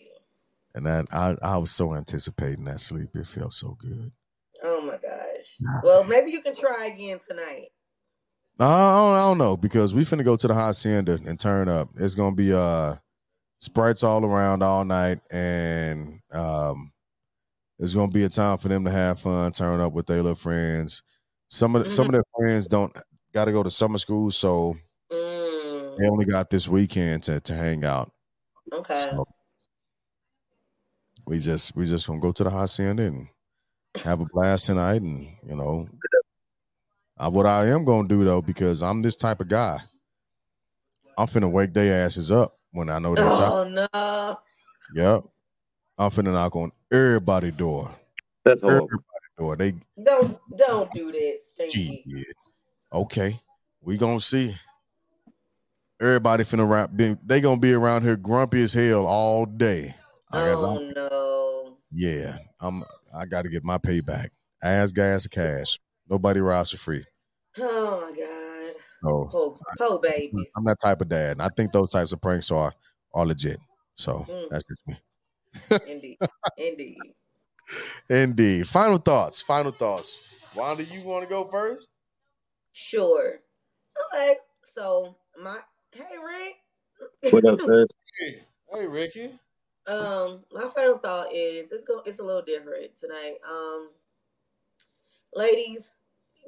And 0.75 0.87
that 0.87 1.07
I, 1.13 1.37
I 1.43 1.57
was 1.57 1.71
so 1.71 1.95
anticipating 1.95 2.65
that 2.65 2.81
sleep. 2.81 3.11
It 3.15 3.27
felt 3.27 3.53
so 3.53 3.77
good. 3.79 4.11
Oh 4.63 4.81
my 4.81 4.97
gosh. 4.97 5.57
Well, 5.83 6.05
maybe 6.05 6.33
you 6.33 6.43
can 6.43 6.57
try 6.57 6.87
again 6.87 7.21
tonight. 7.29 7.69
I 8.59 8.65
don't, 8.65 9.15
I 9.17 9.19
don't 9.19 9.39
know 9.39 9.57
because 9.57 9.95
we 9.95 10.05
finna 10.05 10.25
go 10.25 10.37
to 10.37 10.49
the 10.49 10.55
hacienda 10.55 11.19
and 11.27 11.39
turn 11.39 11.69
up. 11.69 11.89
It's 11.97 12.15
gonna 12.15 12.37
be 12.37 12.53
uh 12.53 12.95
sprites 13.59 14.03
all 14.03 14.25
around 14.25 14.63
all 14.63 14.85
night, 14.85 15.21
and 15.31 16.21
um, 16.33 16.93
it's 17.79 17.95
gonna 17.95 18.13
be 18.13 18.25
a 18.25 18.29
time 18.29 18.59
for 18.59 18.69
them 18.69 18.85
to 18.85 18.91
have 18.91 19.21
fun, 19.21 19.53
turn 19.53 19.81
up 19.81 19.93
with 19.93 20.07
their 20.07 20.23
little 20.23 20.37
friends. 20.37 21.03
Some 21.47 21.75
of 21.75 21.83
mm-hmm. 21.83 21.91
some 21.91 22.07
of 22.07 22.13
their 22.13 22.25
friends 22.37 22.69
don't 22.69 22.97
got 23.33 23.47
to 23.47 23.53
go 23.53 23.63
to 23.63 23.71
summer 23.71 23.99
school, 23.99 24.31
so 24.31 24.77
mm. 25.13 25.99
they 25.99 26.09
only 26.09 26.25
got 26.25 26.51
this 26.51 26.69
weekend 26.69 27.25
to 27.25 27.41
to 27.41 27.55
hang 27.55 27.85
out. 27.85 28.13
Okay. 28.73 28.97
So 28.97 29.27
we 31.27 31.39
just 31.39 31.75
we 31.77 31.87
just 31.87 32.07
gonna 32.07 32.21
go 32.21 32.33
to 32.33 32.45
the 32.45 32.51
hacienda 32.51 33.05
and 33.05 33.29
have 34.05 34.21
a 34.21 34.27
blast 34.27 34.67
tonight, 34.67 35.03
and 35.03 35.29
you 35.47 35.55
know, 35.55 35.89
uh, 37.19 37.31
what 37.31 37.47
I 37.47 37.67
am 37.69 37.85
gonna 37.85 38.09
do 38.09 38.25
though, 38.25 38.43
because 38.43 38.83
I'm 38.83 39.03
this 39.03 39.17
type 39.17 39.41
of 39.41 39.49
guy, 39.49 39.79
I'm 41.17 41.27
finna 41.27 41.51
wake 41.51 41.73
their 41.73 42.05
asses 42.05 42.31
up 42.31 42.59
when 42.73 42.91
I 42.91 42.99
know 42.99 43.15
they're. 43.15 43.25
Oh 43.27 43.65
no. 43.65 44.37
Yep. 44.95 45.25
I'm 45.97 46.11
finna 46.11 46.33
knock 46.33 46.57
on 46.57 46.73
everybody 46.93 47.51
door. 47.51 47.91
That's 48.45 48.63
everybody 48.63 48.99
door. 49.39 49.57
They 49.57 49.73
don't 50.03 50.39
don't 50.57 50.93
do 50.93 51.13
this. 51.13 51.39
Gee, 51.71 52.05
okay, 52.93 53.41
we 53.81 53.97
gonna 53.97 54.21
see. 54.21 54.55
Everybody 56.01 56.43
finna 56.45 56.69
rap. 56.69 56.91
They 56.93 57.41
gonna 57.41 57.61
be 57.61 57.73
around 57.73 58.03
here 58.03 58.17
grumpy 58.17 58.65
as 58.65 58.75
hell 58.75 59.07
all 59.07 59.47
day. 59.47 59.95
I 60.35 60.51
oh 60.51 60.93
no. 60.95 61.77
Yeah, 61.93 62.39
I'm. 62.61 62.85
I 63.17 63.27
got 63.27 63.43
to 63.43 63.49
get 63.49 63.65
my 63.65 63.79
payback. 63.79 64.37
Ass, 64.63 64.93
gas, 64.93 65.27
or 65.27 65.29
cash. 65.29 65.79
Nobody 66.09 66.41
rides 66.41 66.71
for 66.71 66.79
free. 66.79 67.05
Oh 67.59 68.01
my 68.01 68.17
god. 68.17 68.75
Oh, 69.07 69.29
poor, 69.31 69.59
poor 69.79 70.01
babies. 70.01 70.47
I'm 70.57 70.65
that 70.65 70.81
type 70.83 71.01
of 71.01 71.09
dad. 71.09 71.33
And 71.33 71.43
I 71.43 71.49
think 71.49 71.73
those 71.73 71.91
types 71.91 72.13
of 72.13 72.21
pranks 72.21 72.51
are 72.51 72.73
are 73.13 73.27
legit. 73.27 73.61
So 73.95 74.27
mm. 74.29 74.47
that's 74.51 74.65
just 74.65 74.81
me. 74.87 74.97
Indeed. 75.93 76.19
Indeed. 76.57 76.99
Indeed. 78.09 78.69
Final 78.69 78.99
thoughts. 78.99 79.41
Final 79.43 79.73
thoughts. 79.73 80.51
Wanda, 80.57 80.85
you 80.85 81.03
want 81.03 81.25
to 81.25 81.29
go 81.29 81.49
first? 81.49 81.89
Sure. 82.73 83.41
Okay. 84.13 84.37
So 84.77 85.17
my 85.41 85.59
hey 85.93 86.17
Rick. 86.25 87.33
What 87.33 87.45
up, 87.45 87.59
Chris? 87.59 87.89
Hey, 88.19 88.41
hey 88.73 88.87
Ricky. 88.87 89.31
Um, 89.87 90.45
my 90.53 90.69
final 90.75 90.99
thought 90.99 91.29
is 91.33 91.71
it's 91.71 91.85
go 91.85 92.03
it's 92.07 92.19
a 92.19 92.23
little 92.23 92.43
different 92.43 92.99
tonight. 92.99 93.37
Um, 93.47 93.91
ladies, 95.35 95.95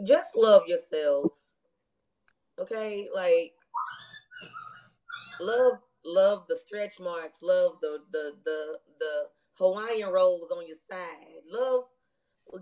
just 0.05 0.37
love 0.37 0.63
yourselves. 0.67 1.57
Okay, 2.59 3.09
like 3.15 3.53
love 5.41 5.79
love 6.05 6.45
the 6.49 6.57
stretch 6.57 6.99
marks, 6.99 7.41
love 7.43 7.77
the 7.83 8.01
the 8.13 8.37
the 8.45 8.79
the 8.99 9.27
Hawaiian 9.59 10.11
rolls 10.11 10.51
on 10.51 10.67
your 10.67 10.79
side. 10.91 11.43
Love 11.51 11.85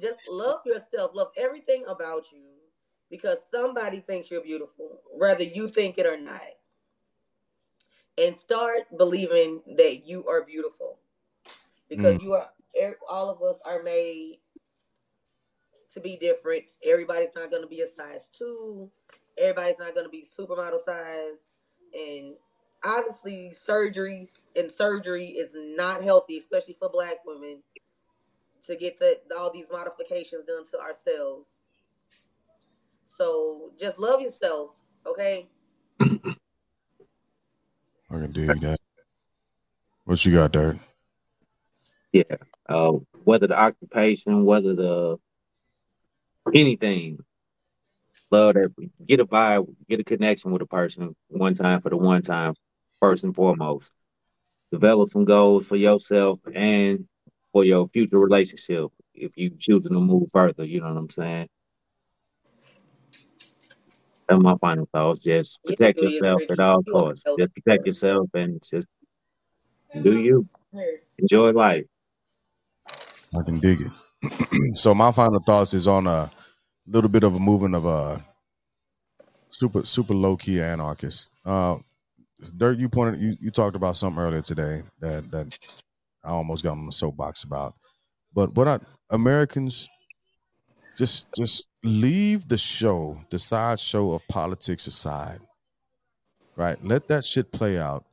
just 0.00 0.18
love 0.28 0.60
yourself. 0.66 1.12
Love 1.14 1.28
everything 1.36 1.84
about 1.88 2.32
you 2.32 2.54
because 3.10 3.38
somebody 3.52 4.00
thinks 4.00 4.30
you're 4.30 4.42
beautiful, 4.42 5.00
whether 5.16 5.44
you 5.44 5.68
think 5.68 5.98
it 5.98 6.06
or 6.06 6.16
not. 6.16 6.40
And 8.16 8.36
start 8.36 8.82
believing 8.96 9.60
that 9.76 10.06
you 10.06 10.26
are 10.28 10.44
beautiful 10.44 10.98
because 11.88 12.16
mm. 12.16 12.22
you 12.22 12.32
are 12.34 12.50
all 13.08 13.30
of 13.30 13.42
us 13.42 13.60
are 13.64 13.82
made 13.82 14.38
to 15.92 16.00
be 16.00 16.16
different. 16.16 16.64
Everybody's 16.84 17.34
not 17.34 17.50
going 17.50 17.62
to 17.62 17.68
be 17.68 17.80
a 17.80 17.88
size 17.88 18.26
two. 18.36 18.90
Everybody's 19.38 19.78
not 19.78 19.94
going 19.94 20.06
to 20.06 20.10
be 20.10 20.24
supermodel 20.38 20.84
size. 20.84 21.38
And 21.94 22.34
obviously, 22.84 23.52
surgeries 23.66 24.48
and 24.56 24.70
surgery 24.70 25.28
is 25.28 25.52
not 25.54 26.02
healthy, 26.02 26.38
especially 26.38 26.74
for 26.74 26.88
black 26.88 27.18
women, 27.24 27.62
to 28.66 28.76
get 28.76 28.98
the 28.98 29.18
all 29.36 29.52
these 29.52 29.66
modifications 29.70 30.44
done 30.46 30.66
to 30.70 30.78
ourselves. 30.78 31.48
So 33.16 33.70
just 33.78 33.98
love 33.98 34.20
yourself, 34.20 34.70
okay? 35.06 35.46
I 38.14 38.20
can 38.20 38.32
dig 38.32 38.60
that. 38.60 38.78
What 40.04 40.24
you 40.24 40.32
got, 40.32 40.52
Dirk? 40.52 40.76
Yeah. 42.12 42.36
Uh, 42.68 42.92
whether 43.24 43.46
the 43.46 43.58
occupation, 43.58 44.44
whether 44.44 44.74
the 44.74 45.18
anything. 46.54 47.18
Love 48.30 48.54
that. 48.54 48.72
Get 49.04 49.20
a 49.20 49.26
vibe, 49.26 49.74
get 49.88 50.00
a 50.00 50.04
connection 50.04 50.52
with 50.52 50.62
a 50.62 50.66
person 50.66 51.14
one 51.28 51.54
time 51.54 51.80
for 51.80 51.90
the 51.90 51.96
one 51.96 52.22
time, 52.22 52.54
first 53.00 53.24
and 53.24 53.34
foremost. 53.34 53.90
Develop 54.70 55.08
some 55.08 55.24
goals 55.24 55.66
for 55.66 55.76
yourself 55.76 56.40
and 56.52 57.06
for 57.52 57.64
your 57.64 57.88
future 57.88 58.18
relationship 58.18 58.90
if 59.14 59.32
you 59.36 59.50
choosing 59.58 59.92
to 59.92 60.00
move 60.00 60.30
further. 60.30 60.64
You 60.64 60.80
know 60.80 60.92
what 60.92 60.98
I'm 60.98 61.10
saying? 61.10 61.48
That's 64.28 64.42
my 64.42 64.56
final 64.60 64.88
thoughts. 64.92 65.20
Just 65.20 65.62
protect 65.64 66.00
yourself 66.00 66.42
at 66.50 66.58
all 66.58 66.82
costs. 66.82 67.24
Just 67.38 67.54
protect 67.54 67.86
yourself 67.86 68.28
and 68.34 68.62
just 68.70 68.88
do 70.02 70.18
you. 70.18 70.48
Enjoy 71.18 71.52
life. 71.52 71.84
I 72.88 73.42
can 73.44 73.60
dig 73.60 73.80
it. 73.82 74.76
so 74.76 74.94
my 74.94 75.12
final 75.12 75.40
thoughts 75.40 75.74
is 75.74 75.86
on 75.86 76.06
a 76.06 76.30
little 76.86 77.10
bit 77.10 77.24
of 77.24 77.34
a 77.34 77.38
movement 77.38 77.74
of 77.74 77.84
a 77.84 78.24
super 79.48 79.84
super 79.84 80.14
low 80.14 80.36
key 80.36 80.60
anarchist. 80.60 81.30
Uh, 81.44 81.76
Dirk, 82.56 82.78
you 82.78 82.88
pointed 82.88 83.20
you, 83.20 83.36
you 83.40 83.50
talked 83.50 83.76
about 83.76 83.96
something 83.96 84.20
earlier 84.20 84.42
today 84.42 84.82
that 85.00 85.30
that 85.30 85.58
I 86.24 86.30
almost 86.30 86.64
got 86.64 86.72
on 86.72 86.86
the 86.86 86.92
soapbox 86.92 87.44
about. 87.44 87.74
But 88.34 88.50
what 88.54 88.68
I 88.68 88.78
Americans 89.10 89.88
just 90.96 91.26
just 91.36 91.68
leave 91.82 92.48
the 92.48 92.58
show, 92.58 93.18
the 93.30 93.38
side 93.38 93.80
show 93.80 94.12
of 94.12 94.26
politics 94.28 94.86
aside. 94.86 95.40
Right? 96.56 96.82
Let 96.84 97.08
that 97.08 97.24
shit 97.24 97.50
play 97.52 97.78
out 97.78 98.04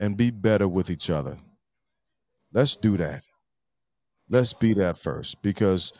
and 0.00 0.16
be 0.16 0.30
better 0.30 0.66
with 0.66 0.90
each 0.90 1.10
other. 1.10 1.36
Let's 2.52 2.76
do 2.76 2.96
that. 2.96 3.22
Let's 4.28 4.52
be 4.52 4.74
that 4.74 4.96
first 4.96 5.42
because 5.42 5.92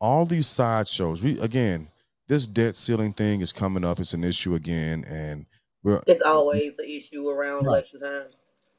all 0.00 0.24
these 0.24 0.46
side 0.46 0.86
shows, 0.86 1.22
we 1.22 1.38
again, 1.40 1.88
this 2.28 2.46
debt 2.46 2.76
ceiling 2.76 3.12
thing 3.12 3.40
is 3.40 3.52
coming 3.52 3.84
up. 3.84 3.98
It's 4.00 4.14
an 4.14 4.24
issue 4.24 4.54
again, 4.54 5.04
and 5.06 5.46
we're 5.82 6.02
it's 6.06 6.22
always 6.22 6.78
an 6.78 6.86
issue 6.88 7.28
around 7.28 7.64
right. 7.64 7.72
election 7.72 8.00
time. 8.00 8.26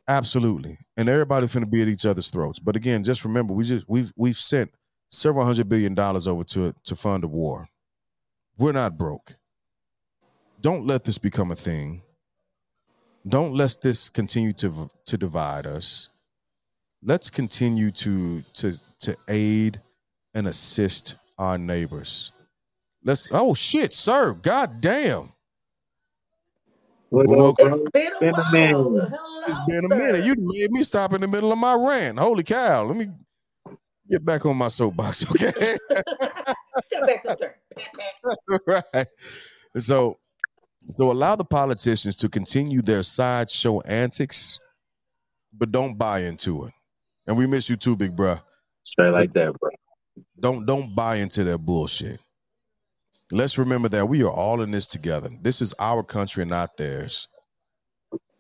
Absolutely, 0.08 0.78
and 0.98 1.10
everybody's 1.10 1.54
going 1.54 1.66
to 1.66 1.70
be 1.70 1.82
at 1.82 1.88
each 1.88 2.06
other's 2.06 2.30
throats. 2.30 2.60
But 2.60 2.76
again, 2.76 3.04
just 3.04 3.26
remember, 3.26 3.54
we 3.54 3.64
just 3.64 3.88
we've 3.88 4.12
we've 4.16 4.38
sent 4.38 4.72
several 5.12 5.46
hundred 5.46 5.70
billion 5.70 5.94
dollars 5.94 6.28
over 6.28 6.44
to 6.46 6.74
to 6.84 6.96
fund 6.96 7.24
a 7.24 7.28
war. 7.28 7.68
We're 8.58 8.72
not 8.72 8.98
broke. 8.98 9.38
Don't 10.60 10.86
let 10.86 11.04
this 11.04 11.18
become 11.18 11.52
a 11.52 11.56
thing. 11.56 12.02
Don't 13.28 13.54
let 13.54 13.82
this 13.82 14.10
continue 14.10 14.54
to 14.54 14.90
to 15.06 15.18
divide 15.18 15.68
us. 15.68 16.10
Let's 17.04 17.30
continue 17.30 17.92
to 17.92 18.42
to 18.54 18.74
to 19.02 19.16
aid 19.28 19.82
and 20.34 20.48
assist 20.48 21.16
our 21.38 21.58
neighbors. 21.58 22.32
Let's 23.04 23.28
oh 23.32 23.54
shit, 23.54 23.94
sir. 23.94 24.34
God 24.34 24.82
damn. 24.82 25.32
Well, 27.10 27.54
it's 27.58 27.92
been 27.92 28.14
a, 28.24 28.32
while. 28.32 28.90
Minute. 28.90 29.14
it's 29.48 29.60
been 29.68 29.86
a 29.86 29.96
minute. 29.96 30.24
You 30.24 30.34
made 30.38 30.72
me 30.72 30.84
stop 30.84 31.12
in 31.12 31.20
the 31.20 31.28
middle 31.28 31.52
of 31.52 31.58
my 31.58 31.74
rant. 31.74 32.18
Holy 32.18 32.44
cow. 32.44 32.86
Let 32.86 32.96
me 32.96 33.08
get 34.12 34.26
back 34.26 34.46
on 34.46 34.58
my 34.58 34.68
soapbox, 34.68 35.26
okay? 35.32 35.52
Step 35.52 37.08
back 37.08 37.26
up 37.28 37.40
there. 37.40 37.58
right. 38.94 39.08
So 39.78 40.18
so 40.98 41.12
allow 41.12 41.36
the 41.36 41.46
politicians 41.46 42.16
to 42.18 42.30
continue 42.30 42.82
their 42.82 43.04
sideshow 43.04 43.82
antics, 43.82 44.60
but 45.54 45.72
don't 45.72 45.98
buy 45.98 46.22
into 46.22 46.66
it. 46.66 46.74
And 47.28 47.38
we 47.38 47.48
miss 47.48 47.70
you 47.70 47.76
too, 47.76 47.96
big 47.96 48.16
bro. 48.16 48.40
Straight 48.84 49.12
like 49.12 49.34
that, 49.34 49.54
bro. 49.60 49.70
Don't 50.40 50.66
don't 50.66 50.94
buy 50.96 51.18
into 51.18 51.44
that 51.46 51.60
bullshit. 51.60 52.20
Let's 53.32 53.58
remember 53.58 53.88
that 53.90 54.10
we 54.10 54.24
are 54.24 54.32
all 54.32 54.62
in 54.62 54.72
this 54.72 54.88
together. 54.88 55.30
This 55.42 55.62
is 55.62 55.74
our 55.80 56.04
country 56.04 56.42
and 56.42 56.50
not 56.50 56.76
theirs. 56.76 57.28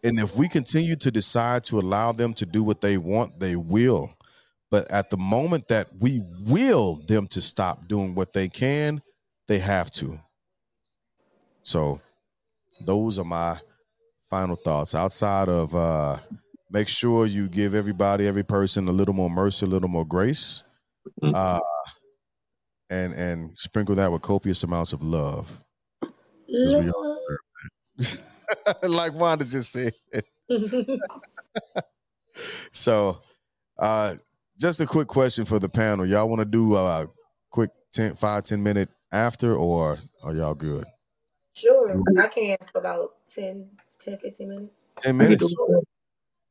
And 0.03 0.19
if 0.19 0.35
we 0.35 0.49
continue 0.49 0.95
to 0.97 1.11
decide 1.11 1.63
to 1.65 1.79
allow 1.79 2.11
them 2.11 2.33
to 2.33 2.45
do 2.45 2.63
what 2.63 2.81
they 2.81 2.97
want, 2.97 3.39
they 3.39 3.55
will. 3.55 4.11
But 4.71 4.89
at 4.89 5.09
the 5.09 5.17
moment 5.17 5.67
that 5.67 5.89
we 5.99 6.23
will 6.39 6.95
them 6.95 7.27
to 7.27 7.41
stop 7.41 7.87
doing 7.87 8.15
what 8.15 8.33
they 8.33 8.47
can, 8.47 9.01
they 9.47 9.59
have 9.59 9.91
to. 9.91 10.17
So 11.61 11.99
those 12.85 13.19
are 13.19 13.25
my 13.25 13.59
final 14.29 14.55
thoughts 14.55 14.95
outside 14.95 15.49
of 15.49 15.75
uh 15.75 16.17
make 16.71 16.87
sure 16.87 17.25
you 17.25 17.49
give 17.49 17.75
everybody, 17.75 18.27
every 18.27 18.43
person 18.43 18.87
a 18.87 18.91
little 18.91 19.13
more 19.13 19.29
mercy, 19.29 19.65
a 19.65 19.69
little 19.69 19.89
more 19.89 20.05
grace, 20.05 20.63
mm-hmm. 21.21 21.35
uh, 21.35 21.59
and 22.89 23.13
and 23.13 23.57
sprinkle 23.57 23.95
that 23.95 24.09
with 24.11 24.21
copious 24.21 24.63
amounts 24.63 24.93
of 24.93 25.03
love. 25.03 25.59
like 28.83 29.13
Wanda 29.13 29.45
just 29.45 29.71
said. 29.71 29.93
so, 32.71 33.19
uh, 33.77 34.15
just 34.61 34.79
a 34.79 34.85
quick 34.85 35.07
question 35.07 35.43
for 35.43 35.57
the 35.57 35.67
panel. 35.67 36.05
Y'all 36.05 36.29
want 36.29 36.39
to 36.39 36.45
do 36.45 36.75
a 36.75 37.07
quick 37.49 37.71
10, 37.93 38.13
5, 38.13 38.43
10 38.43 38.61
minute 38.61 38.89
after, 39.11 39.55
or 39.55 39.97
are 40.23 40.35
y'all 40.35 40.53
good? 40.53 40.85
Sure. 41.53 41.99
I 42.19 42.27
can 42.27 42.57
for 42.71 42.77
about 42.77 43.15
10, 43.29 43.67
10 43.99 44.19
15 44.19 44.47
minutes. 44.47 44.73
10 44.99 45.17
minutes? 45.17 45.55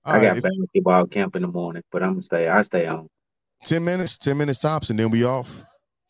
I, 0.04 0.16
I 0.16 0.22
got 0.22 0.36
if, 0.38 0.42
fantasy 0.42 0.80
ball 0.80 1.06
camp 1.06 1.36
in 1.36 1.42
the 1.42 1.48
morning, 1.48 1.82
but 1.92 2.02
I'm 2.02 2.10
gonna 2.10 2.22
stay. 2.22 2.48
I 2.48 2.62
stay 2.62 2.86
on. 2.86 3.08
10 3.64 3.84
minutes, 3.84 4.18
10 4.18 4.36
minutes 4.36 4.60
tops, 4.60 4.90
and 4.90 4.98
then 4.98 5.10
we 5.10 5.24
off. 5.24 5.62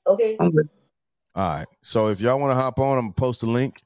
Okay. 0.07 0.37
All 0.39 0.51
right. 1.37 1.67
So 1.83 2.09
if 2.09 2.21
y'all 2.21 2.41
want 2.41 2.53
to 2.53 2.57
hop 2.57 2.79
on, 2.79 2.97
I'm 2.97 3.05
gonna 3.05 3.13
post 3.13 3.43
a 3.43 3.47
link 3.47 3.83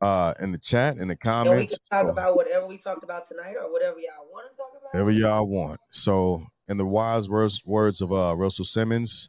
uh 0.00 0.32
in 0.40 0.52
the 0.52 0.58
chat 0.58 0.96
in 0.96 1.08
the 1.08 1.16
comments. 1.16 1.50
And 1.50 1.60
we 1.60 1.66
can 1.66 1.78
talk 2.06 2.12
about 2.12 2.34
whatever 2.34 2.66
we 2.66 2.78
talked 2.78 3.04
about 3.04 3.28
tonight 3.28 3.54
or 3.60 3.70
whatever 3.72 3.98
y'all 3.98 4.26
want 4.32 4.50
to 4.50 4.56
talk 4.56 4.70
about. 4.70 4.92
Whatever 4.92 5.10
y'all 5.10 5.46
want. 5.46 5.80
So 5.90 6.44
in 6.68 6.76
the 6.76 6.86
wise 6.86 7.28
words 7.28 7.62
words 7.64 8.00
of 8.00 8.12
uh 8.12 8.34
Russell 8.36 8.64
Simmons, 8.64 9.28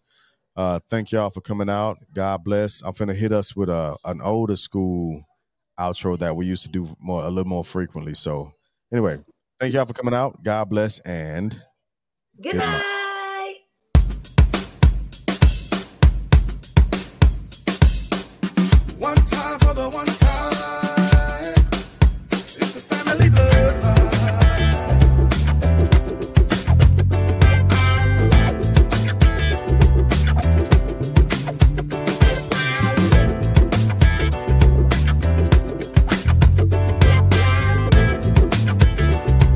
uh 0.56 0.80
thank 0.90 1.12
y'all 1.12 1.30
for 1.30 1.42
coming 1.42 1.70
out. 1.70 1.98
God 2.14 2.44
bless. 2.44 2.82
I'm 2.82 2.94
gonna 2.94 3.14
hit 3.14 3.32
us 3.32 3.56
with 3.56 3.70
a 3.70 3.98
an 4.06 4.22
older 4.22 4.56
school 4.56 5.24
outro 5.80 6.18
that 6.20 6.36
we 6.36 6.46
used 6.46 6.64
to 6.66 6.72
do 6.72 6.96
more 7.00 7.24
a 7.24 7.30
little 7.30 7.50
more 7.50 7.64
frequently. 7.64 8.14
So 8.14 8.52
anyway, 8.92 9.20
thank 9.60 9.74
y'all 9.74 9.86
for 9.86 9.94
coming 9.94 10.14
out. 10.14 10.44
God 10.44 10.70
bless 10.70 11.00
and 11.00 11.56
good 12.42 12.56
night. 12.56 12.99